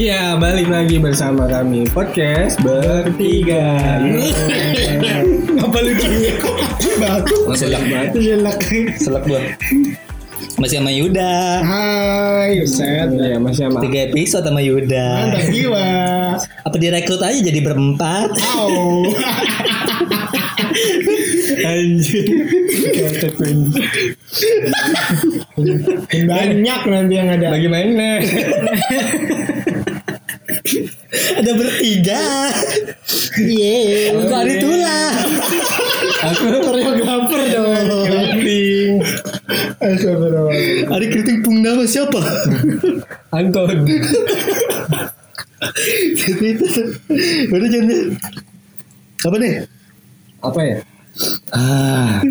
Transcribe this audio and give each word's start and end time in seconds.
Iya, 0.00 0.40
balik 0.40 0.72
lagi 0.72 0.96
bersama 0.96 1.44
kami 1.44 1.84
podcast 1.92 2.56
bertiga. 2.64 4.00
Apa 5.60 5.76
lucu? 5.84 6.08
Batu. 6.96 7.36
Selak 7.52 7.84
banget. 7.84 8.16
Jelek. 8.16 8.60
Selak 8.96 9.28
gua. 9.28 9.44
Masih 10.56 10.80
sama 10.80 10.88
Yuda. 10.88 11.60
Hai, 11.60 12.64
set. 12.64 13.12
Iya, 13.12 13.36
masih 13.44 13.68
sama. 13.68 13.84
Tiga 13.84 14.08
episode 14.08 14.48
sama 14.48 14.64
Yuda. 14.64 15.08
Mantap 15.20 15.44
jiwa. 15.52 15.88
Apa 16.64 16.76
direkrut 16.80 17.20
aja 17.20 17.36
jadi 17.36 17.60
berempat? 17.60 18.40
Au. 18.56 19.04
Anjir. 21.60 22.24
Banyak 26.24 26.80
nanti 26.88 27.14
yang 27.20 27.28
ada. 27.36 27.52
Bagaimana? 27.52 28.24
Ada 31.38 31.52
bertiga. 31.54 32.22
Yeay. 33.38 34.10
Kok 34.16 34.34
ada 34.34 34.54
tulah. 34.58 35.10
Aku 36.34 36.44
Koreografer 36.60 37.40
dong. 37.54 37.86
keriting. 38.08 39.00
Astagfirullah. 39.80 40.90
Ada 40.90 41.04
keriting 41.06 41.38
pung 41.46 41.62
nama 41.62 41.84
siapa? 41.86 42.20
Anton. 43.30 43.86
Udah 47.52 47.68
jangan. 47.68 48.00
Apa 49.20 49.36
nih? 49.36 49.52
Apa 50.40 50.60
ya? 50.64 50.78
Ah, 51.52 52.22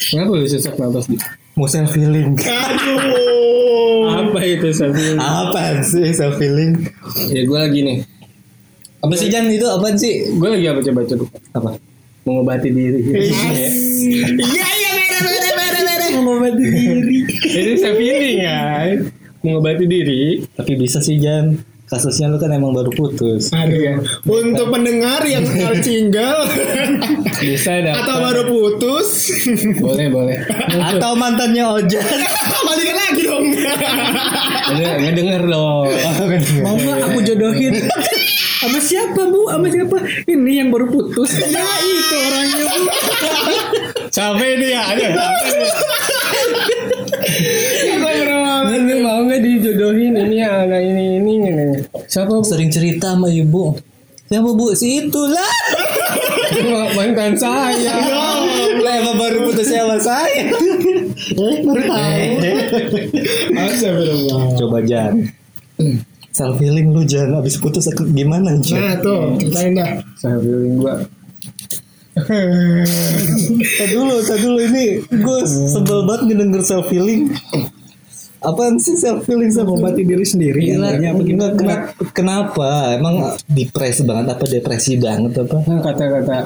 Kenapa 0.00 0.32
lu 0.32 0.48
sesak 0.48 0.80
napas 0.80 1.04
di? 1.04 1.20
mau 1.60 1.68
self 1.68 1.92
healing. 1.92 2.32
Aduh. 2.40 4.16
Apa 4.16 4.40
itu 4.48 4.72
sambil? 4.72 5.20
Apa 5.20 5.84
sih 5.84 6.08
self 6.16 6.40
healing? 6.40 6.88
Ya 7.28 7.44
gue 7.44 7.58
lagi 7.58 7.80
nih. 7.84 7.98
Apa 9.04 9.12
sih 9.16 9.28
Jan 9.28 9.48
itu 9.52 9.68
apaan 9.68 9.96
sih? 10.00 10.28
Gue 10.40 10.56
lagi 10.56 10.66
apa 10.68 10.80
coba 10.80 11.00
coba? 11.04 11.24
Apa? 11.56 11.70
Mengobati 12.24 12.68
diri. 12.68 13.00
Iya, 13.00 14.68
iya, 14.76 14.90
beda, 14.92 15.18
beda, 15.24 15.50
beda, 15.56 15.80
beda. 15.84 16.06
Mengobati 16.20 16.64
diri. 16.64 17.16
Itu 17.48 17.70
saya 17.80 17.94
feeling 17.96 18.38
kan. 18.44 18.96
Mengobati 19.40 19.84
diri. 19.88 20.22
Tapi 20.56 20.72
bisa 20.76 21.00
sih 21.00 21.16
Jan. 21.20 21.60
Kasusnya 21.90 22.30
lu 22.30 22.38
kan 22.38 22.54
emang 22.54 22.70
baru 22.70 22.86
putus. 22.94 23.50
Aduh. 23.50 23.98
Untuk 24.22 24.70
pendengar 24.70 25.26
yang 25.26 25.42
single 25.84 26.46
Bisa 27.42 27.82
dapat. 27.82 28.06
atau 28.06 28.16
baru 28.22 28.42
putus, 28.46 29.08
Boleh 29.82 30.06
boleh. 30.06 30.38
Atau 30.70 31.18
mantannya 31.18 31.66
Ojan. 31.66 31.98
balikan 32.70 32.94
lagi 32.96 33.22
dong. 33.26 33.46
Ngedenger 35.02 35.42
dong. 35.44 35.86
Mau 36.62 36.78
nggak 36.78 36.98
aku 37.10 37.18
jodohin 37.26 37.74
sama 38.60 38.78
siapa 38.78 39.22
bu? 39.26 39.50
Sama 39.50 39.66
siapa? 39.66 39.96
Ini 40.30 40.52
yang 40.62 40.68
baru 40.70 40.86
putus. 40.86 41.42
Ya 41.42 41.66
itu 41.82 42.16
orangnya 42.22 42.64
bu. 42.70 42.80
Sampai 44.14 44.46
ini 44.54 44.68
ya. 44.70 44.82
Ada. 44.94 45.06
Nanti 48.70 48.94
mau 49.02 49.24
nggak 49.26 49.40
dijodohin 49.42 50.14
ini 50.14 50.36
ya 50.38 50.62
anak 50.62 50.82
ini 50.84 51.18
ini 51.18 51.32
ini. 51.42 51.66
Siapa 52.10 52.26
bu? 52.26 52.42
Sering 52.42 52.74
cerita 52.74 53.14
sama 53.14 53.30
ibu. 53.30 53.78
Siapa 54.26 54.50
bu? 54.50 54.74
Si 54.74 55.06
itulah. 55.06 55.54
Mantan 56.98 57.38
saya. 57.38 58.02
Lah 58.82 58.94
emang 58.98 59.14
baru 59.14 59.46
putus 59.46 59.70
sama 59.70 59.94
saya. 60.02 60.50
Eh, 61.38 61.56
baru 61.62 61.82
tahu. 61.86 62.22
Astagfirullah. 63.54 64.42
Coba 64.58 64.78
Jan. 64.82 65.30
Self 66.34 66.58
healing 66.58 66.90
lu 66.90 67.06
Jan. 67.06 67.30
Abis 67.38 67.62
putus 67.62 67.86
aku 67.86 68.02
gimana 68.10 68.58
Jan? 68.58 68.82
Nah 68.82 68.94
tuh, 68.98 69.38
ceritain 69.38 69.70
dah. 69.78 70.02
Saya 70.18 70.42
feeling 70.42 70.82
gua. 70.82 71.06
Tadi 73.78 73.94
dulu, 73.94 74.18
tadi 74.20 74.42
dulu 74.44 74.60
ini 74.60 74.98
gue 75.08 75.38
sebel 75.46 76.04
banget 76.04 76.20
ngedenger 76.26 76.62
self 76.66 76.90
healing. 76.90 77.30
Apaan 78.40 78.80
sih 78.80 78.96
self 78.96 79.28
healing 79.28 79.52
sama 79.52 79.76
Mengobati 79.76 80.02
diri 80.02 80.24
sendiri. 80.24 80.60
Gila, 80.72 80.96
Intinya 80.96 81.10
apa 81.12 81.22
enggak, 81.22 81.52
kenapa, 81.60 81.84
kenapa? 82.16 82.70
Emang 82.96 83.14
depresi 83.44 84.00
banget 84.08 84.26
apa 84.32 84.44
depresi 84.48 84.92
banget 84.96 85.32
apa? 85.44 85.56
Nah, 85.68 85.80
kata-kata 85.84 86.36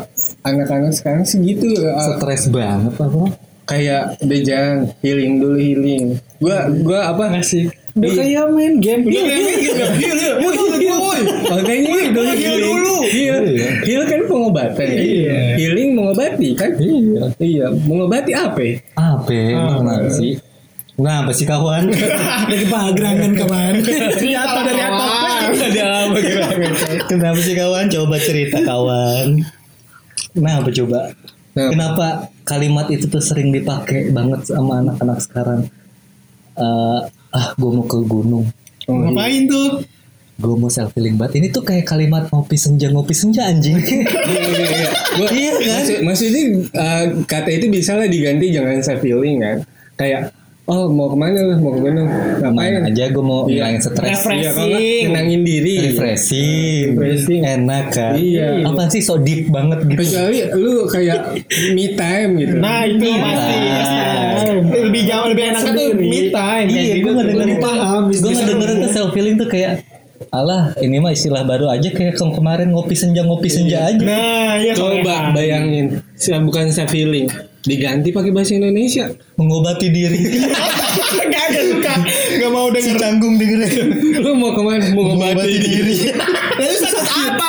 anak-anak 0.43 0.93
sekarang 0.93 1.23
sih 1.23 1.39
gitu. 1.43 1.71
uh, 1.87 2.19
Stres 2.19 2.51
banget 2.51 2.99
apa? 2.99 3.31
kayak 3.65 4.21
bejang 4.21 4.93
healing 5.01 5.41
dulu 5.41 5.57
healing. 5.57 6.21
Gua 6.37 6.69
gua 6.85 7.01
apa 7.17 7.33
ngasih 7.33 7.73
Udah 7.95 8.11
kayak 8.11 8.51
main 8.51 8.75
game. 8.83 9.07
Iya, 9.07 9.23
iya, 9.23 9.55
iya, 9.55 10.33
Makanya 11.47 12.11
dulu 12.11 12.31
heal 12.35 12.57
dulu. 12.59 12.97
Heal, 13.07 13.39
heal 13.87 14.03
kan 14.11 14.21
pengobatan 14.27 14.89
ya. 14.91 14.99
Iya. 14.99 15.39
Healing 15.63 15.89
mengobati 15.95 16.49
kan? 16.59 16.75
Iya. 16.75 17.23
Iya, 17.39 17.67
mengobati 17.71 18.35
apa? 18.35 18.59
ya? 18.59 18.75
Apa? 18.99 19.31
Kenapa 19.31 20.11
sih? 20.11 20.35
Kenapa 20.95 21.31
sih 21.35 21.43
kawan? 21.43 21.91
Dari 22.51 22.67
pagerangan 22.71 23.33
kemarin. 23.35 23.83
Ternyata 23.83 24.59
dari 24.63 24.79
atas. 24.79 25.57
Ada 25.59 25.85
apa 26.07 26.19
gerangan? 26.23 26.71
Kenapa 27.11 27.39
sih 27.43 27.55
kawan? 27.59 27.85
Coba 27.91 28.17
cerita 28.23 28.63
kawan. 28.63 29.43
Kenapa 30.31 30.69
coba? 30.71 31.01
Kenapa? 31.55 31.71
Kenapa 31.75 32.07
kalimat 32.47 32.87
itu 32.95 33.11
tuh 33.11 33.23
sering 33.23 33.51
dipakai 33.51 34.15
banget 34.15 34.47
sama 34.47 34.83
anak-anak 34.87 35.19
sekarang? 35.19 35.67
Eh, 36.55 37.01
ah, 37.11 37.47
gue 37.59 37.71
mau 37.75 37.87
ke 37.87 37.99
gunung. 38.07 38.47
Oh, 38.87 38.95
iya. 38.95 39.11
Ngapain 39.11 39.43
tuh? 39.51 39.71
Gue 40.35 40.55
mau 40.59 40.71
self 40.71 40.95
healing 40.95 41.15
banget. 41.15 41.43
Ini 41.43 41.47
tuh 41.51 41.63
kayak 41.63 41.87
kalimat 41.87 42.27
ngopi 42.31 42.55
senja 42.59 42.91
ngopi 42.91 43.15
senja 43.15 43.51
anjing. 43.51 43.79
Gua, 45.15 45.31
Iya 45.31 45.53
kan? 45.59 45.67
maksud, 45.79 45.99
maksudnya 46.07 46.43
uh, 46.75 47.05
kata 47.27 47.51
itu 47.55 47.67
bisa 47.71 47.95
lah 47.95 48.07
diganti 48.11 48.51
jangan 48.51 48.83
self 48.83 49.03
healing 49.03 49.39
kan? 49.43 49.57
Kayak 49.95 50.35
oh 50.65 50.89
mau 50.89 51.07
ke 51.07 51.17
mana 51.17 51.39
lu? 51.41 51.55
Mau 51.59 51.73
ke 51.73 51.81
gunung? 51.83 52.09
Ngapain? 52.41 52.73
Aja 52.83 53.05
gue 53.07 53.21
mau 53.21 53.45
Iya. 53.45 53.69
ngilangin 53.69 53.81
stres. 53.83 54.21
Iya, 54.25 54.51
kalau 54.51 54.69
nggak, 54.71 54.83
tenangin 55.05 55.41
diri. 55.43 55.75
Refreshing. 55.85 56.85
Refreshing. 56.95 57.41
Enak 57.45 57.85
kan. 57.91 58.13
Iya. 58.15 58.65
Apaan 58.65 58.89
sih 58.89 59.01
so 59.01 59.17
deep 59.17 59.49
banget 59.49 59.85
gitu. 59.85 60.01
Kecuali 60.01 60.39
lu 60.53 60.73
kayak 60.87 61.21
me 61.71 61.87
time 61.93 62.31
gitu. 62.39 62.55
Nah 62.57 62.81
itu 62.83 63.05
pasti. 63.15 63.57
Lebih 64.65 65.03
jauh 65.05 65.27
lebih 65.27 65.45
enak 65.51 65.63
tuh 65.67 65.89
me 65.95 66.21
time. 66.31 66.67
Iya, 66.67 66.95
gue 66.99 67.13
ngedengerin 67.13 67.57
tuh, 67.57 67.75
gue 68.15 68.33
ngedengerin 68.33 68.77
tuh 68.79 68.91
self 68.91 69.13
healing 69.13 69.37
tuh 69.37 69.47
kayak, 69.47 69.73
alah 70.31 70.73
ini 70.79 70.97
mah 70.97 71.11
istilah 71.11 71.43
baru 71.43 71.69
aja 71.69 71.87
kayak 71.87 72.15
ke- 72.15 72.35
kemarin 72.35 72.71
ngopi 72.71 72.95
senja 72.95 73.23
ngopi 73.23 73.47
senja 73.47 73.85
aja. 73.85 74.01
Nah, 74.01 74.57
ya 74.59 74.73
Coba 74.73 75.31
bayangin, 75.31 76.01
saya 76.15 76.41
bukan 76.41 76.71
self 76.71 76.91
healing, 76.91 77.29
diganti 77.65 78.09
pakai 78.13 78.31
bahasa 78.31 78.53
Indonesia. 78.57 79.09
Mengobati 79.41 79.89
diri. 79.89 80.21
Gak 81.33 81.45
ada 81.51 81.61
suka. 81.65 81.95
Gak 82.39 82.51
mau 82.53 82.69
si 82.69 82.77
denger. 82.77 82.97
canggung 83.01 83.35
dengerin. 83.41 83.89
Lu 84.21 84.31
mau 84.37 84.53
ke 84.53 84.63
mana? 84.63 84.85
Mengobati 84.93 85.57
diri. 85.59 86.13
Lalu 86.61 86.77
sakit 86.77 87.09
apa? 87.09 87.47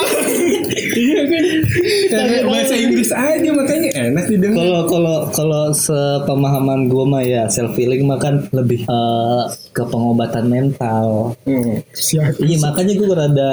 iya 1.04 1.20
kan? 1.28 1.44
Karena 2.10 2.38
bahasa 2.48 2.74
Inggris 2.80 3.12
aja 3.12 3.50
makanya 3.52 3.90
enak 4.08 4.26
didengar. 4.32 4.58
Kalau 4.64 4.82
kalau 4.88 5.18
kalau 5.36 5.64
sepemahaman 5.76 6.88
gue 6.88 7.06
mah 7.06 7.24
ya 7.24 7.44
self 7.52 7.76
healing 7.76 8.08
mah 8.08 8.18
kan 8.18 8.48
lebih 8.56 8.88
eh, 8.88 9.44
ke 9.76 9.84
pengobatan 9.84 10.48
mental. 10.48 11.36
Hmm. 11.44 11.84
Siap. 11.92 12.40
Iya 12.40 12.58
makanya 12.64 12.94
gue 12.96 13.08
rada 13.12 13.52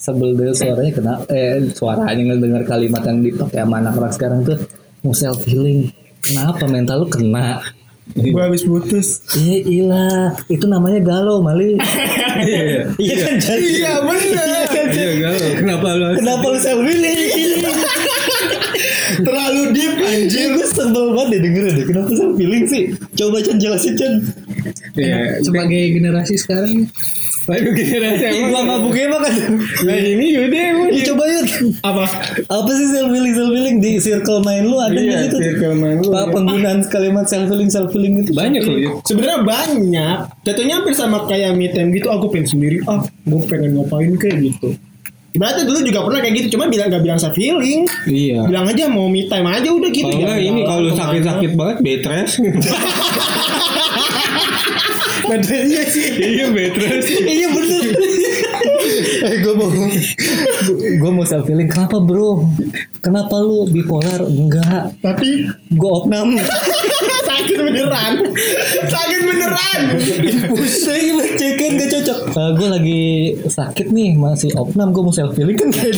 sebel 0.00 0.32
deh 0.32 0.56
suaranya 0.56 0.92
kena 0.96 1.14
eh 1.28 1.60
suaranya 1.76 2.32
ngedengar 2.32 2.64
kalimat 2.64 3.04
yang 3.04 3.20
dipakai 3.20 3.60
sama 3.60 3.84
anak 3.84 4.00
orang 4.00 4.14
sekarang 4.16 4.40
tuh 4.48 4.56
mau 5.00 5.14
self 5.14 5.44
healing. 5.44 5.92
Kenapa 6.20 6.68
mental 6.68 7.04
lu 7.04 7.06
kena? 7.08 7.64
Gue 8.10 8.42
habis 8.42 8.66
putus. 8.66 9.22
Iya 9.38 9.56
ilah 9.64 10.34
itu 10.50 10.66
namanya 10.66 10.98
galau 10.98 11.38
Mali. 11.40 11.78
Iya. 12.40 12.90
Iya 12.98 13.14
kan 13.22 13.34
jadi. 13.38 13.62
Iya 13.62 13.92
bener. 14.02 14.46
Iya 14.90 15.10
galau. 15.22 15.50
Kenapa 15.56 15.86
lu? 15.94 16.06
Kenapa 16.18 16.44
lu 16.50 16.58
self 16.58 16.80
healing? 16.82 17.62
Terlalu 19.20 19.62
deep 19.74 19.94
Anjir 20.00 20.54
gue 20.54 20.66
sebel 20.70 21.12
banget 21.12 21.28
deh 21.34 21.40
dengerin 21.42 21.72
deh 21.76 21.86
Kenapa 21.90 22.10
self 22.14 22.34
healing 22.38 22.64
sih 22.70 22.94
Coba 23.18 23.42
Chan 23.42 23.58
jelasin 23.58 23.94
Chan 23.98 24.12
Iya. 24.94 25.42
Sebagai 25.42 25.82
generasi 25.98 26.34
sekarang. 26.38 26.86
Waduh 27.50 27.72
generasi 27.74 28.46
gua 28.46 28.62
mabuknya 28.62 29.10
mah 29.10 29.20
kan 29.26 29.34
Nah 29.82 29.96
ini 29.98 30.38
yaudah 30.38 30.60
emang. 30.70 30.88
Ya 30.94 31.02
coba 31.10 31.22
yuk 31.26 31.46
Apa? 31.82 32.04
Apa 32.46 32.70
sih 32.70 32.86
self 32.88 33.10
healing 33.10 33.34
self 33.34 33.50
healing 33.50 33.76
Di 33.82 33.98
circle 33.98 34.38
main 34.40 34.62
lu 34.62 34.78
ada 34.78 34.94
Iya, 34.94 35.02
nggak 35.02 35.20
situ 35.26 35.36
circle 35.42 35.74
main 35.74 35.96
lu. 35.98 36.14
Pak, 36.14 36.30
Penggunaan 36.30 36.78
kalimat 36.86 37.26
self 37.26 37.50
healing 37.50 37.66
self 37.66 37.90
healing 37.90 38.22
itu 38.22 38.30
Banyak 38.30 38.62
loh 38.62 38.78
ya. 38.78 38.90
Sebenarnya 39.02 39.38
banyak. 39.42 40.16
Jatuhnya 40.46 40.74
hampir 40.78 40.94
sama 40.94 41.26
kayak 41.26 41.58
me 41.58 41.66
time 41.68 41.90
gitu. 41.90 42.06
Aku 42.06 42.30
pengen 42.30 42.46
sendiri. 42.46 42.78
Ah, 42.86 43.02
gue 43.02 43.42
pengen 43.50 43.74
ngapain 43.74 44.14
kayak 44.14 44.38
gitu. 44.46 44.78
Berarti 45.30 45.62
dulu 45.62 45.78
juga 45.82 46.02
pernah 46.02 46.20
kayak 46.22 46.34
gitu. 46.38 46.46
Cuma 46.54 46.66
bilang 46.66 46.86
gak 46.90 47.02
bilang 47.02 47.18
self 47.18 47.34
healing. 47.34 47.86
Iya. 48.06 48.46
Bilang 48.46 48.66
aja 48.66 48.86
mau 48.86 49.06
me 49.06 49.26
time 49.26 49.46
aja 49.46 49.68
udah 49.70 49.90
gitu. 49.90 50.06
Kalau 50.06 50.22
Jangan 50.22 50.38
ini 50.38 50.60
galau 50.62 50.70
kalau 50.70 50.90
sakit-sakit 50.94 51.50
banget 51.58 51.76
bed 51.82 52.02
rest. 52.06 52.34
Bener 55.30 55.62
iya 55.62 55.82
sih. 55.86 56.06
iya 56.18 56.46
rest. 56.50 57.08
Iya 57.22 57.48
bener. 57.54 57.84
Eh 59.20 59.36
gue 59.46 59.54
mau 59.54 59.68
gue 60.74 61.10
mau 61.14 61.22
self 61.22 61.46
healing. 61.46 61.70
Kenapa 61.70 62.02
bro? 62.02 62.42
Kenapa 62.98 63.38
lu 63.38 63.70
bipolar? 63.70 64.26
Enggak. 64.26 64.98
Tapi 64.98 65.46
gue 65.70 65.90
opnam 65.90 66.34
sakit 67.40 67.56
beneran. 67.58 68.12
sakit 68.86 69.20
beneran. 69.22 69.80
pusing 70.50 71.06
cekin 71.32 71.70
gak 71.74 71.88
cocok 71.90 72.18
gue 72.50 72.68
lagi 72.68 73.02
sakit 73.42 73.86
nih 73.88 74.12
masih 74.14 74.52
opnam 74.54 74.90
gue 74.90 75.00
mau 75.00 75.10
self 75.10 75.32
healing 75.32 75.54
kan 75.54 75.68
gak 75.70 75.88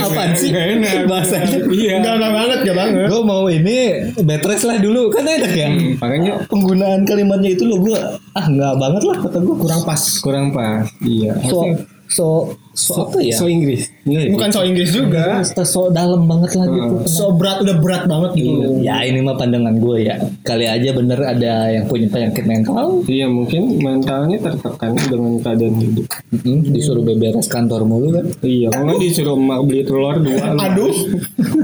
apaan 0.00 0.30
sih 0.32 0.50
Nggak 0.50 0.66
enak. 0.72 0.94
bahasanya 1.06 1.58
Iya. 1.66 1.92
Enggak 1.98 2.14
enggak 2.14 2.32
banget, 2.32 2.58
enggak 2.60 2.76
banget. 2.76 3.06
gue 3.08 3.20
mau 3.22 3.42
ini 3.46 3.78
bed 4.16 4.42
rest 4.44 4.64
lah 4.64 4.76
dulu 4.78 5.10
kan 5.10 5.24
enak 5.24 5.52
ya 5.52 5.68
Makanya 5.96 6.32
penggunaan 6.46 7.02
kalimatnya 7.02 7.50
itu 7.50 7.64
lo 7.64 7.80
gue 7.80 7.96
ah 8.30 8.46
nggak 8.46 8.74
banget 8.76 9.02
lah 9.02 9.16
kata 9.20 9.38
gue 9.40 9.54
Kurang 9.56 9.82
pas. 9.82 10.02
kurang 10.20 10.46
pas. 10.50 10.86
Iya. 11.00 11.32
so 11.42 11.64
Harusnya 12.04 12.14
so 12.14 12.52
so 12.74 13.06
apa 13.06 13.22
ya 13.22 13.38
So 13.38 13.46
Inggris. 13.46 13.86
Enggak 14.04 14.22
ya? 14.26 14.30
Bukan 14.34 14.48
so 14.50 14.60
Inggris 14.66 14.90
juga. 14.90 15.40
so 15.64 15.80
dalam 15.94 16.26
banget 16.26 16.58
lah 16.58 16.66
gitu 16.66 16.94
So 17.06 17.24
berat 17.34 17.62
udah 17.62 17.76
berat 17.78 18.04
banget 18.10 18.30
gitu. 18.34 18.82
Ya 18.82 19.00
ini 19.06 19.22
mah 19.22 19.38
pandangan 19.38 19.78
gue 19.78 19.96
ya. 20.04 20.18
Kali 20.42 20.66
aja 20.66 20.90
bener 20.90 21.18
ada 21.22 21.70
yang 21.70 21.86
punya 21.86 22.10
penyakit 22.10 22.44
mental, 22.44 23.02
Iya 23.06 23.26
mungkin 23.30 23.78
mentalnya 23.80 24.38
tertekan 24.42 24.98
dengan 24.98 25.38
keadaan 25.40 25.74
hidup. 25.80 26.06
Mm-mm, 26.34 26.58
disuruh 26.74 27.02
beberes 27.06 27.46
kantor 27.46 27.86
mulu 27.86 28.10
kan. 28.10 28.26
Iya, 28.42 28.68
kalau 28.74 28.84
nggak 28.90 29.00
disuruh 29.00 29.34
emak 29.38 29.60
beli 29.64 29.82
telur 29.86 30.16
dua. 30.18 30.46
Aduh. 30.58 30.94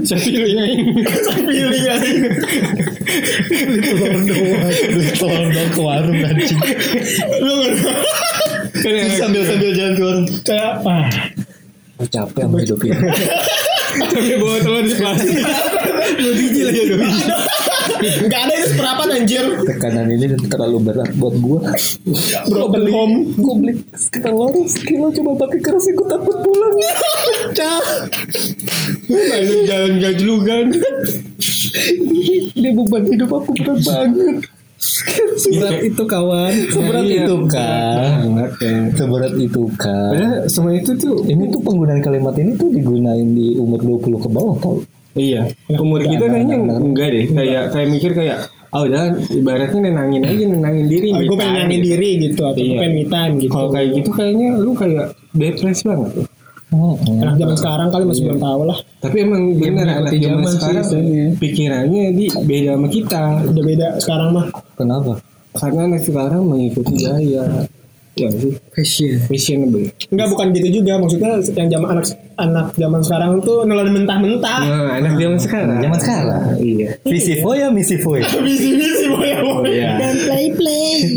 saya 0.07 0.19
pilih 0.23 0.51
aing. 0.57 0.85
Pilih 1.45 1.81
aja. 1.85 1.93
Telur 3.51 4.15
doang, 4.25 4.71
telur 5.19 5.45
doang 5.51 5.69
ke 5.75 5.81
warung 5.83 6.19
anjing. 6.23 6.61
Lu 7.43 7.53
sambil 9.17 9.41
sambil 9.45 9.71
jalan 9.77 9.93
ke 9.93 10.01
warung. 10.03 10.27
kayak 10.43 10.71
ah. 10.85 11.07
Oh, 12.01 12.07
capek 12.09 12.49
sama 12.49 12.57
hidup 12.65 12.79
ini. 12.81 12.97
Tapi 13.91 14.33
bawa 14.41 14.57
telur 14.63 14.81
di 14.81 14.95
plastik. 14.97 15.37
Dua 16.17 16.31
biji 16.33 16.61
lagi 16.65 16.81
dua 16.89 16.97
biji. 17.05 17.21
Enggak 18.01 18.41
ada 18.49 18.53
itu 18.57 18.67
seperempat 18.73 19.07
anjir. 19.13 19.45
Tekanan 19.61 20.07
ini 20.09 20.25
terlalu 20.49 20.77
berat 20.81 21.11
buat 21.21 21.35
gue. 21.37 21.59
Broken 22.49 22.85
home. 22.89 23.15
Gue 23.37 23.55
beli 23.61 23.73
telur 24.09 24.49
sekilo 24.65 25.13
cuma 25.13 25.37
pakai 25.37 25.59
keras 25.61 25.85
gue 25.85 26.07
takut 26.09 26.37
pulang. 26.41 26.73
Pecah. 27.53 27.81
Banyak 29.05 29.59
jalan 29.69 29.93
gajlugan. 30.01 30.65
Dia 32.57 32.71
beban 32.73 33.03
hidup 33.13 33.29
aku 33.29 33.51
berat 33.61 33.79
banget. 33.85 34.60
Berat 35.51 35.79
itu 35.85 36.03
kawan. 36.05 36.53
Seberat 36.73 37.03
Iya, 37.05 37.23
itu 37.25 37.35
kan. 37.49 38.17
Banget 38.25 38.51
ya. 38.61 38.75
Seberat 38.97 39.33
itu 39.37 39.63
kan. 39.77 40.11
Padahal 40.13 40.37
semua 40.49 40.71
itu 40.73 40.91
tuh 40.97 41.21
Ini 41.25 41.43
tuh 41.53 41.61
penggunaan 41.61 42.01
kalimat 42.01 42.33
ini 42.37 42.57
tuh 42.57 42.69
digunain 42.73 43.27
di 43.33 43.57
umur 43.61 43.79
20 43.81 44.25
ke 44.25 44.29
bawah 44.29 44.55
tau. 44.57 44.77
Iya, 45.11 45.43
umur 45.75 45.99
kita 46.07 46.23
kayaknya 46.23 46.55
enggak 46.55 47.07
deh. 47.11 47.25
Kayak 47.35 47.63
kayak 47.75 47.87
mikir 47.91 48.11
kayak, 48.15 48.47
oh 48.71 48.87
udah 48.87 49.11
ibaratnya 49.27 49.91
nenangin 49.91 50.23
aja, 50.23 50.43
nenangin 50.47 50.87
diri. 50.87 51.11
Oh, 51.11 51.19
me 51.19 51.27
gue 51.27 51.35
pengen 51.35 51.55
nyanyi 51.67 51.77
diri 51.83 52.09
gitu 52.31 52.41
atau 52.47 52.63
Iya. 52.63 52.79
pengen 52.79 53.07
time 53.11 53.33
gitu. 53.43 53.51
Kalau 53.51 53.69
kayak 53.75 53.89
gitu 53.99 54.09
kayaknya 54.15 54.47
lu 54.55 54.71
kayak 54.71 55.11
depresi 55.35 55.83
banget. 55.83 56.11
ya. 56.15 56.25
Anak 56.71 57.35
zaman 57.35 57.55
sekarang 57.59 57.87
kali 57.91 58.03
masih 58.07 58.23
belum 58.31 58.39
tahu 58.39 58.61
lah. 58.63 58.77
Tapi 59.03 59.17
emang 59.19 59.41
bener 59.59 59.87
anak 59.91 60.15
zaman 60.15 60.51
sekarang 60.55 60.85
pikirannya 61.35 62.03
di 62.15 62.25
beda 62.31 62.79
sama 62.79 62.87
kita. 62.87 63.23
Udah 63.51 63.63
beda 63.67 63.87
sekarang 63.99 64.29
mah. 64.31 64.47
Kenapa? 64.81 65.13
Karena 65.53 65.81
anak 65.85 66.01
sekarang 66.01 66.41
mengikuti 66.49 67.05
gaya. 67.05 67.69
Ya 68.11 68.27
sih, 68.27 68.59
Fashion. 68.75 69.23
fashionable. 69.31 69.87
Enggak 70.11 70.27
bukan 70.35 70.51
gitu 70.51 70.83
juga 70.83 70.99
maksudnya 70.99 71.39
yang 71.55 71.71
zaman 71.71 71.95
anak 71.95 72.05
anak 72.35 72.67
zaman 72.75 72.99
sekarang 73.07 73.39
tuh 73.39 73.63
nelan 73.63 73.87
mentah-mentah. 73.87 74.59
Nah, 74.67 74.99
anak 74.99 75.15
zaman 75.15 75.39
sekarang. 75.39 75.79
Zaman 75.79 75.99
sekarang. 76.01 76.43
Iya. 76.59 76.87
Visi 77.07 77.39
ya 77.39 77.67
misi 77.71 77.95
foy. 78.03 78.19
Visi-visi 78.19 79.05
boya 79.07 79.39
boya. 79.39 79.60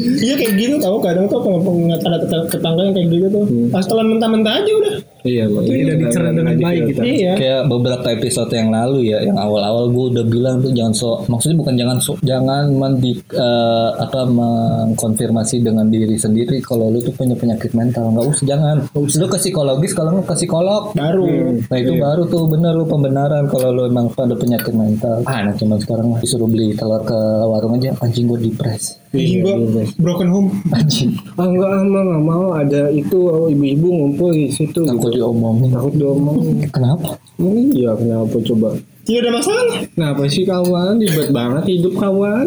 Iya. 0.05 0.21
Iya 0.21 0.35
kayak 0.37 0.53
gitu 0.61 0.77
tau 0.79 0.97
kadang 1.01 1.27
tuh 1.27 1.41
kalau 1.41 1.59
pengen 1.65 1.97
ada 1.97 2.19
tetangga, 2.47 2.83
yang 2.85 2.95
kayak 2.95 3.09
gitu 3.09 3.27
tuh. 3.33 3.45
Pas 3.73 3.85
telan 3.89 4.06
mentah-mentah 4.12 4.55
aja 4.61 4.73
udah. 4.77 4.95
Iya. 5.25 5.45
Itu 5.49 5.73
udah 5.73 5.97
dicerna 5.97 6.31
dengan 6.37 6.55
baik 6.61 6.81
gitu. 6.93 7.01
Iya. 7.01 7.33
Kayak 7.41 7.62
beberapa 7.73 8.06
episode 8.12 8.51
yang 8.53 8.69
lalu 8.69 8.99
ya, 9.09 9.19
yang 9.25 9.39
awal-awal 9.41 9.89
gue 9.89 10.06
udah 10.12 10.25
bilang 10.29 10.61
tuh 10.61 10.73
jangan 10.77 10.93
so, 10.93 11.25
maksudnya 11.33 11.56
bukan 11.65 11.75
jangan 11.81 11.97
so, 11.97 12.12
jangan 12.21 12.69
mendi, 12.77 13.17
eh, 13.33 13.91
apa 13.97 14.21
mengkonfirmasi 14.29 15.65
dengan 15.65 15.89
diri 15.89 16.21
sendiri 16.21 16.61
kalau 16.61 16.93
lu 16.93 17.01
tuh 17.01 17.17
punya 17.17 17.33
penyakit 17.33 17.73
mental 17.73 18.12
nggak 18.12 18.27
usah 18.29 18.45
jangan. 18.45 18.77
Lu 18.93 19.27
ke 19.27 19.39
psikologis 19.41 19.97
kalau 19.97 20.21
lu 20.21 20.23
ke 20.23 20.37
psikolog. 20.37 20.93
Baru. 20.93 21.25
Nah 21.65 21.79
itu 21.81 21.93
baru 21.97 22.29
tuh 22.29 22.45
bener 22.45 22.77
lu 22.77 22.85
pembenaran 22.85 23.49
kalau 23.49 23.73
lu 23.73 23.89
emang 23.89 24.12
ada 24.12 24.37
penyakit 24.37 24.73
mental. 24.77 25.25
Ah, 25.25 25.41
anak 25.41 25.56
zaman 25.56 25.81
sekarang 25.81 26.06
mah 26.12 26.21
disuruh 26.21 26.49
beli 26.49 26.77
telur 26.77 27.01
ke 27.05 27.19
warung 27.49 27.77
aja 27.81 27.97
anjing 28.01 28.29
gue 28.29 28.41
depres. 28.41 29.04
Anjing 29.15 29.41
gua 29.47 29.55
broken 30.03 30.29
home. 30.31 30.49
Anjing. 30.75 31.15
Ah 31.39 31.47
enggak 31.47 31.71
ah, 31.71 31.83
Mama, 31.87 32.01
nggak 32.03 32.23
mau 32.27 32.47
ada 32.59 32.83
itu 32.91 33.19
oh, 33.31 33.47
ibu-ibu 33.47 33.87
ngumpul 33.87 34.31
di 34.35 34.51
situ 34.51 34.83
Takut 34.83 35.15
gitu. 35.15 35.23
diomongin. 35.23 35.71
Takut 35.71 35.95
diomongin. 35.95 36.67
Kenapa? 36.71 37.19
Iya, 37.39 37.95
kenapa 37.95 38.37
coba? 38.43 38.69
Tidak 39.05 39.21
ada 39.21 39.31
masalah. 39.31 39.85
Kenapa 39.87 40.23
sih 40.27 40.43
kawan? 40.43 40.97
Ribet 40.97 41.29
banget 41.29 41.65
hidup 41.71 41.93
kawan. 41.95 42.47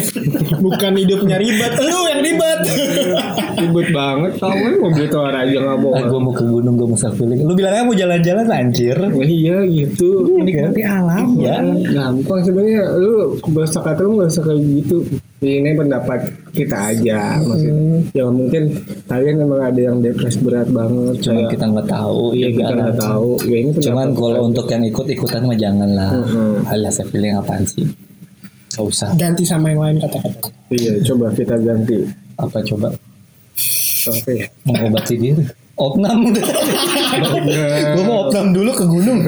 Bukan 0.64 0.92
hidupnya 0.94 1.36
ribet. 1.38 1.72
Lu 1.78 1.98
yang 2.04 2.20
ribet. 2.20 2.60
Ribet 3.62 3.88
banget 3.90 4.32
kawan. 4.36 4.72
Mau 4.76 4.90
beli 4.90 5.06
telur 5.06 5.30
aja 5.30 5.46
nggak 5.54 5.70
Ah, 5.70 5.80
bawa. 5.80 6.02
gue 6.04 6.20
mau 6.20 6.32
ke 6.32 6.44
gunung, 6.44 6.74
gue 6.74 6.88
mau 6.88 6.98
healing. 6.98 7.40
Lu 7.40 7.54
bilangnya 7.54 7.82
mau 7.84 7.94
jalan-jalan 7.94 8.46
anjir. 8.48 8.96
Wah, 8.98 9.22
iya 9.24 9.56
gitu. 9.64 10.10
Menikmati 10.34 10.82
alam. 10.82 11.26
Ya. 11.38 11.62
Gampang 11.62 12.40
sebenarnya 12.42 12.82
lu 12.96 13.12
bahasa 13.50 13.78
kata 13.78 14.02
lu 14.02 14.18
nggak 14.18 14.30
usah 14.30 14.42
kayak 14.42 14.60
gitu. 14.60 14.98
Ini 15.38 15.76
pendapat 15.76 16.20
kita 16.50 16.72
aja 16.90 17.36
maksudnya. 17.38 18.00
Ya 18.16 18.24
mungkin 18.26 18.62
kalian 19.04 19.36
memang 19.38 19.60
ada 19.62 19.76
yang 19.78 20.00
depres 20.00 20.40
berat 20.40 20.66
banget. 20.66 21.20
Cuman 21.20 21.36
kayak- 21.38 21.52
kita 21.52 21.64
nggak 21.68 21.86
tahu. 21.86 22.20
Iya 22.32 22.46
juga 22.48 22.56
kita 22.56 22.64
kan. 22.64 22.78
nggak 22.80 22.96
tahu. 22.98 23.28
Ya 23.44 23.56
ini 23.60 23.70
Cuman 23.76 24.08
kalau 24.16 24.40
untuk 24.42 24.66
yang 24.66 24.82
ikut-ikutan 24.82 25.42
mah 25.44 25.54
jangan 25.54 25.83
lah. 25.92 26.10
Mm-mm. 26.16 26.64
Alah 26.64 26.88
self 26.88 27.12
healing 27.12 27.36
apaan 27.36 27.68
sih? 27.68 27.84
Gak 28.72 28.84
usah. 28.84 29.08
Ganti 29.14 29.44
sama 29.44 29.70
yang 29.70 29.84
lain 29.84 29.96
kata-kata. 30.00 30.48
iya 30.72 30.98
coba 31.04 31.30
kita 31.36 31.54
ganti. 31.60 32.00
Apa 32.40 32.58
coba 32.64 32.88
Apa 34.10 34.30
ya? 34.34 34.46
mengobati 34.66 35.14
diri? 35.14 35.44
Opnam 35.74 36.30
gue 36.30 38.04
mau 38.06 38.30
opnam 38.30 38.54
dulu 38.54 38.70
ke 38.70 38.86
gunung. 38.86 39.18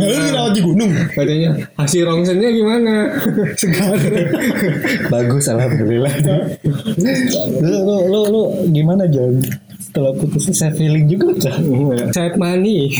dirawat 0.00 0.52
di 0.56 0.60
gunung. 0.64 0.88
katanya 1.12 1.52
hasil 1.76 2.08
rongsennya 2.08 2.48
gimana? 2.48 3.12
Segar. 3.60 4.00
Bagus 5.12 5.44
alhamdulillah. 5.52 6.08
lu, 7.60 7.78
lu, 7.84 7.96
lu, 8.08 8.20
lu 8.32 8.42
gimana 8.72 9.04
Jan? 9.04 9.44
Setelah 9.94 10.10
putus 10.12 10.50
self 10.50 10.74
healing 10.74 11.06
juga 11.06 11.30
udah. 11.30 11.54
Set 12.10 12.34
money. 12.34 12.90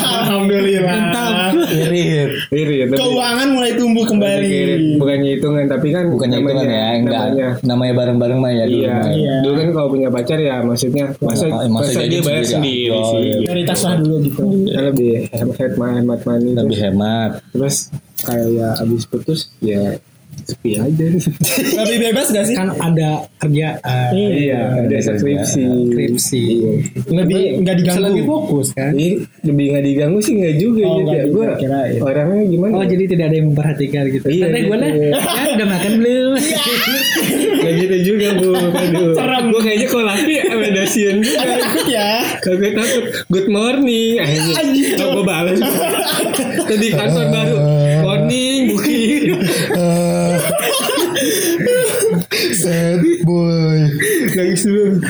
Alhamdulillah. 0.00 1.52
Irit. 1.68 2.30
Iri, 2.48 2.76
tapi 2.82 2.96
Keuangan 2.96 3.48
mulai 3.50 3.76
tumbuh 3.76 4.04
kembali. 4.04 4.48
Irit. 4.48 4.80
bukannya 4.96 5.28
hitungan 5.30 5.64
tapi 5.66 5.88
kan 5.90 6.08
Bukannya 6.08 6.38
itu 6.38 6.46
kan 6.46 6.56
namanya- 6.56 6.72
ya, 6.72 6.88
enggak. 6.94 7.20
namanya 7.20 7.48
Namanya 7.62 7.92
bareng-bareng 7.94 8.38
mah 8.38 8.52
ya 8.52 8.64
dulu 8.64 8.80
Iya, 8.80 8.88
mah. 8.90 9.04
Iya. 9.10 9.34
dulu 9.42 9.54
kan 9.54 9.68
kalau 9.70 9.88
punya 9.90 10.08
pacar 10.08 10.38
ya 10.38 10.56
maksudnya 10.60 11.04
masa, 11.18 11.44
Eh, 11.44 11.52
masa 11.52 11.68
masa, 11.70 11.90
jadi 11.98 12.08
dia 12.10 12.20
bayar 12.22 12.40
sendiri 12.42 12.48
sendiri 12.48 12.88
aja. 12.90 13.04
sih. 13.04 13.20
Iya. 13.20 13.36
Prioritas 13.42 13.80
lah 13.82 13.94
dulu 13.98 14.16
gitu. 14.22 14.40
Kan 14.66 14.82
lebih 14.88 15.12
hemat 15.30 15.56
hemat 15.94 16.20
money 16.24 16.50
Lebih 16.54 16.78
hemat. 16.80 17.30
terus 17.50 17.76
kayak 18.18 18.48
ya 18.50 18.68
abis 18.78 19.04
putus 19.04 19.40
ya 19.60 19.82
sepi 20.40 20.70
aja. 20.74 21.06
Lebih 21.80 21.98
bebas 22.02 22.26
gak 22.28 22.44
sih? 22.44 22.54
Kan 22.54 22.74
ada 22.74 23.22
kerjaan. 23.38 24.10
iya, 24.12 24.82
ada 24.82 24.96
skripsi. 24.98 25.62
Skripsi. 25.88 26.42
Iya. 26.42 26.72
Lebih 27.06 27.42
nggak 27.62 27.76
Bisa 27.78 28.00
lebih 28.00 28.22
diganggu. 28.22 28.30
fokus 28.30 28.66
kan. 28.72 28.90
Jadi 28.92 29.08
lebih 29.44 29.64
nggak 29.70 29.84
diganggu 29.84 30.18
sih 30.20 30.34
nggak 30.36 30.54
juga 30.56 30.82
Oh, 30.82 30.96
gitu 30.98 31.12
ya. 31.12 31.24
Gue 31.28 31.46
orangnya 32.02 32.44
gimana? 32.46 32.72
Oh 32.74 32.84
jadi 32.84 33.04
tidak 33.06 33.24
ada 33.28 33.36
yang 33.36 33.48
memperhatikan 33.52 34.02
gitu. 34.08 34.26
Iya, 34.26 34.44
Santai 34.46 34.62
gue 34.62 34.76
lah. 34.76 34.90
iya. 34.90 35.10
Ya 35.14 35.50
udah 35.54 35.66
makan 35.68 35.92
belum? 35.98 36.32
Gak 37.60 37.74
gitu 37.76 38.16
juga 38.16 38.26
bu. 38.40 38.56
Aduh. 38.56 39.12
Gue 39.52 39.60
kayaknya 39.60 39.86
kalau 39.92 40.04
laki 40.08 40.32
ada 40.40 40.84
sian 40.88 41.20
juga. 41.20 41.44
Takut 41.44 41.86
ya. 41.86 42.10
Kagak 42.40 42.72
takut. 42.72 43.04
Good 43.28 43.48
morning. 43.52 44.16
Oh, 44.96 45.20
gue 45.20 45.24
balas. 45.28 45.60
Tadi 46.64 46.86
kantor 46.88 47.26
baru. 47.28 47.56
Morning, 48.30 48.62
booking. 48.70 49.42
Sad 52.62 53.02
boy. 53.26 53.78
Nangis 54.30 54.62
dulu. 54.62 55.02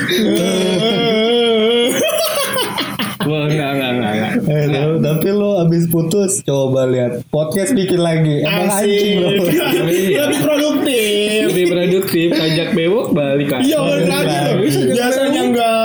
Wah, 3.20 3.44
enggak, 3.44 3.70
enggak, 3.76 3.90
enggak, 3.92 4.12
enggak. 4.16 4.32
Eh, 4.48 4.64
lu- 4.72 4.98
tapi 4.98 5.28
lo 5.30 5.60
abis 5.60 5.84
putus 5.86 6.40
coba 6.42 6.88
lihat 6.88 7.20
podcast 7.28 7.76
bikin 7.76 8.00
lagi. 8.00 8.40
Emang 8.40 8.72
anjing 8.72 9.20
lo. 9.20 9.28
Lebih 9.36 10.40
produktif. 10.40 11.44
Lebih 11.52 11.66
produktif, 11.68 12.28
ajak 12.32 12.68
bewok 12.72 13.12
balik 13.12 13.52
kan. 13.52 13.60
Iya 13.60 13.78
balik 13.78 14.08
lagi. 14.08 14.64
Biasanya 14.96 15.42
nggak 15.52 15.79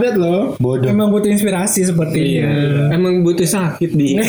update 0.00 0.16
loh. 0.16 0.56
Bodoh. 0.56 0.88
Emang 0.88 1.12
butuh 1.12 1.28
inspirasi 1.28 1.84
sepertinya. 1.84 2.48
Iya. 2.48 2.96
Emang 2.96 3.20
butuh 3.20 3.44
sakit 3.44 3.90
di. 3.92 4.16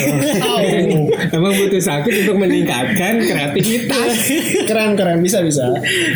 Oh. 0.52 0.60
Emang 1.38 1.54
butuh 1.56 1.80
sakit 1.80 2.12
untuk 2.28 2.36
meningkatkan 2.44 3.24
kreativitas. 3.24 4.12
keren 4.68 4.92
keren 4.92 5.24
bisa 5.24 5.40
bisa. 5.40 5.64